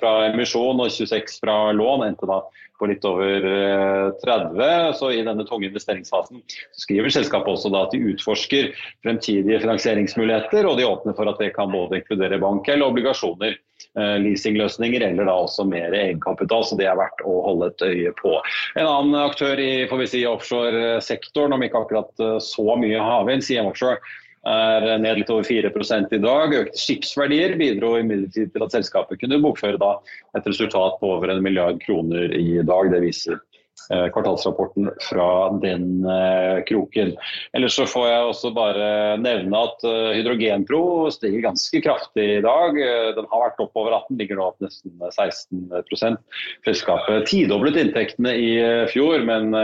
fra 0.00 0.12
emisjon 0.30 0.80
og 0.80 0.92
26 0.92 1.40
fra 1.42 1.58
lån. 1.76 2.06
endte 2.08 2.28
da 2.28 2.40
på 2.78 2.88
litt 2.90 3.04
over 3.08 3.44
30. 4.22 4.60
Eh, 4.60 4.88
så 4.98 5.10
I 5.12 5.22
denne 5.26 5.46
tunge 5.48 5.68
investeringsfasen 5.70 6.42
skriver 6.76 7.12
selskapet 7.12 7.52
også 7.54 7.72
da 7.72 7.84
at 7.86 7.94
de 7.94 8.02
utforsker 8.12 8.72
fremtidige 9.04 9.60
finansieringsmuligheter, 9.64 10.68
og 10.68 10.80
de 10.80 10.88
åpner 10.88 11.16
for 11.16 11.30
at 11.30 11.40
det 11.42 11.54
kan 11.56 11.72
både 11.72 12.00
inkludere 12.00 12.40
bank 12.42 12.68
eller 12.72 12.92
obligasjoner. 12.92 13.56
Eh, 13.96 14.14
leasingløsninger 14.20 15.02
eller 15.04 15.28
da 15.28 15.34
også 15.40 15.64
mer 15.68 15.92
egenkapital, 15.96 16.64
så 16.64 16.76
det 16.78 16.88
er 16.88 16.96
verdt 16.96 17.24
å 17.28 17.34
holde 17.44 17.70
et 17.72 17.84
øye 17.84 18.12
på. 18.20 18.34
En 18.76 18.88
annen 18.88 19.16
aktør 19.20 19.60
i 19.60 19.86
får 19.88 20.00
vi 20.02 20.08
si, 20.12 20.22
offshoresektoren, 20.28 21.56
om 21.56 21.64
ikke 21.64 21.82
akkurat 21.84 22.24
eh, 22.24 22.38
så 22.44 22.76
mye 22.80 23.00
havvind, 23.04 23.44
sier 23.44 23.68
Offshore, 23.68 24.00
er 24.46 24.86
ned 25.02 25.20
litt 25.20 25.30
over 25.32 25.46
4% 25.46 26.14
i 26.14 26.22
dag. 26.22 26.54
Økte 26.54 26.80
skipsverdier 26.80 27.56
bidro 27.58 27.96
imidlertid 28.00 28.52
til 28.54 28.64
at 28.66 28.76
selskapet 28.76 29.20
kunne 29.20 29.40
bokføre 29.42 29.92
et 30.36 30.46
resultat 30.46 30.98
på 31.00 31.12
over 31.16 31.32
en 31.32 31.42
milliard 31.44 31.80
kroner 31.82 32.30
i 32.36 32.62
dag. 32.62 32.92
Det 32.92 33.02
viser 33.02 33.40
kvartalsrapporten 33.88 34.90
fra 35.10 35.58
den 35.62 36.04
eh, 36.04 36.64
kroken. 36.64 37.12
Ellers 37.52 37.76
så 37.78 37.86
får 37.86 38.06
jeg 38.08 38.30
også 38.30 38.50
bare 38.56 38.88
nevne 39.22 39.60
at 39.68 39.84
eh, 39.86 40.16
Hydrogenpro 40.16 40.80
stiger 41.14 41.44
ganske 41.44 41.82
kraftig 41.84 42.26
i 42.38 42.42
dag. 42.44 42.78
Den 43.16 43.28
har 43.30 43.44
vært 43.44 43.62
oppover 43.62 43.94
18, 43.94 44.18
ligger 44.18 44.40
nå 44.40 44.48
opp 44.50 44.64
nesten 44.64 44.96
16% 45.00 46.18
Selskapet 46.66 47.28
tidoblet 47.30 47.78
inntektene 47.80 48.32
i 48.36 48.50
fjor, 48.90 49.22
men 49.26 49.54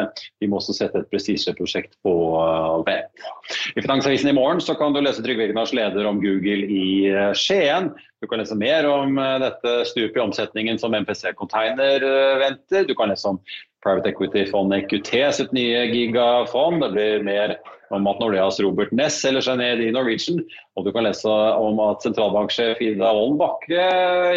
vi 0.41 0.49
må 0.51 0.59
også 0.61 0.75
sette 0.77 1.03
et 1.03 1.11
prestisjeprosjekt 1.11 1.97
på 2.05 2.15
vent. 2.87 3.27
I 3.75 3.83
Finansavisen 3.83 4.31
i 4.31 4.37
morgen 4.37 4.63
så 4.63 4.77
kan 4.79 4.95
du 4.95 5.01
lese 5.03 5.25
Trygve 5.25 5.49
Egnars 5.49 5.75
leder 5.77 6.07
om 6.09 6.21
Google 6.23 6.69
i 6.71 6.87
Skien. 7.39 7.91
Du 8.23 8.29
kan 8.31 8.43
lese 8.43 8.57
mer 8.59 8.87
om 8.87 9.19
dette 9.43 9.75
stupet 9.91 10.21
i 10.21 10.25
omsetningen 10.25 10.79
som 10.79 10.95
MPC 10.95 11.33
Container 11.39 12.05
venter. 12.43 12.87
Du 12.87 12.95
kan 12.99 13.11
lese 13.11 13.33
om 13.35 13.41
private 13.83 14.13
equity-fondet 14.13 14.87
EQT 14.87 15.13
sitt 15.37 15.53
nye 15.57 15.87
gigafond. 15.93 16.83
Det 16.85 16.93
blir 16.95 17.27
mer 17.27 17.57
om 17.93 18.07
at 18.09 18.21
Nordeas 18.23 18.61
Robert 18.65 18.93
Ness 18.97 19.19
selger 19.21 19.45
seg 19.45 19.61
ned 19.61 19.83
i 19.85 19.91
Norwegian. 19.95 20.41
Og 20.79 20.87
du 20.87 20.93
kan 20.95 21.05
lese 21.07 21.29
om 21.29 21.81
at 21.85 22.05
sentralbanksjef 22.07 22.81
Ida 22.85 23.13
Wolden 23.13 23.41
Bakke 23.43 23.85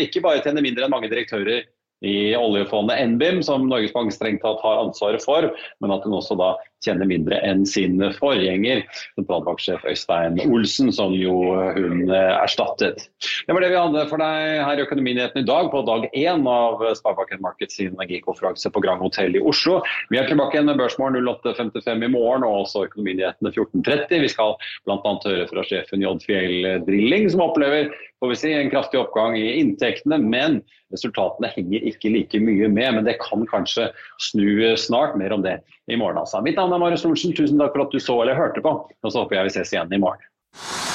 ikke 0.03 0.23
bare 0.25 0.43
tjener 0.43 0.65
mindre 0.65 0.87
enn 0.87 0.95
mange 0.95 1.11
direktører 1.11 1.63
i 2.05 2.35
oljefondet 2.37 2.99
NBIM, 3.15 3.39
som 3.45 3.69
Norges 3.69 3.93
Bank 3.95 4.11
strengt 4.13 4.43
tatt 4.43 4.59
har 4.61 4.81
ansvaret 4.83 5.23
for, 5.23 5.47
men 5.81 5.93
at 5.95 6.03
hun 6.05 6.17
også 6.17 6.35
da 6.37 6.51
tjener 6.85 7.09
mindre 7.09 7.39
enn 7.45 7.65
sin 7.67 7.99
forgjenger, 8.19 8.83
sentralbanksjef 9.17 9.85
Øystein 9.89 10.39
Olsen, 10.45 10.91
som 10.95 11.15
jo 11.17 11.35
hun 11.75 12.05
eh, 12.09 12.33
erstattet. 12.37 13.07
Det 13.45 13.55
var 13.55 13.65
det 13.65 13.71
vi 13.73 13.81
hadde 13.81 14.05
for 14.11 14.21
deg 14.21 14.63
her 14.67 14.79
i 14.79 14.85
Økonominyhetene 14.85 15.43
i 15.43 15.49
dag, 15.49 15.69
på 15.73 15.83
dag 15.87 16.07
én 16.13 16.47
av 16.49 16.83
Sparebanken 16.99 17.43
Markets 17.45 17.81
energikonferanse 17.83 18.71
på 18.71 18.83
Grand 18.85 19.03
Hotel 19.03 19.37
i 19.37 19.43
Oslo. 19.43 19.81
Vi 20.13 20.19
er 20.21 20.29
tilbake 20.29 20.57
igjen 20.57 20.69
med 20.69 20.79
Børsmorgen 20.81 21.19
08.55 21.25 22.07
i 22.07 22.11
morgen, 22.13 22.47
og 22.47 22.65
også 22.65 22.85
Økonominyhetene 22.89 23.53
14.30. 23.53 24.25
Vi 24.25 24.33
skal 24.33 24.55
bl.a. 24.87 25.15
høre 25.25 25.47
fra 25.51 25.65
sjefen 25.67 26.05
J. 26.05 26.15
Fjell 26.25 26.69
Drilling, 26.87 27.29
som 27.33 27.45
opplever 27.45 27.91
får 28.19 28.31
vi 28.31 28.35
si, 28.39 28.53
en 28.53 28.71
kraftig 28.73 28.99
oppgang 29.01 29.37
i 29.37 29.59
inntektene, 29.59 30.17
men 30.21 30.61
resultatene 30.95 31.51
henger 31.53 31.85
ikke 31.91 32.11
like 32.13 32.41
mye 32.41 32.71
med. 32.71 32.97
Men 32.97 33.07
det 33.07 33.19
kan 33.23 33.45
kanskje 33.51 33.91
snu 34.31 34.75
snart. 34.79 35.15
Mer 35.19 35.35
om 35.35 35.45
det 35.45 35.59
i 35.91 35.99
morgen. 35.99 36.17
altså. 36.17 36.41
Mitt 36.41 36.57
navn 36.59 36.73
er 36.73 36.81
Marius 36.81 37.05
Lorentzen. 37.05 37.35
tusen 37.35 37.61
takk 37.61 37.75
for 37.75 37.85
at 37.85 37.93
du 37.93 38.01
så 38.01 38.19
eller 38.21 38.39
hørte 38.39 38.63
på. 38.65 38.75
Og 39.03 39.11
så 39.11 39.23
håper 39.23 39.41
jeg 39.41 39.51
vi 39.51 39.57
ses 39.59 39.75
igjen 39.75 39.93
i 39.93 40.01
morgen. 40.01 40.94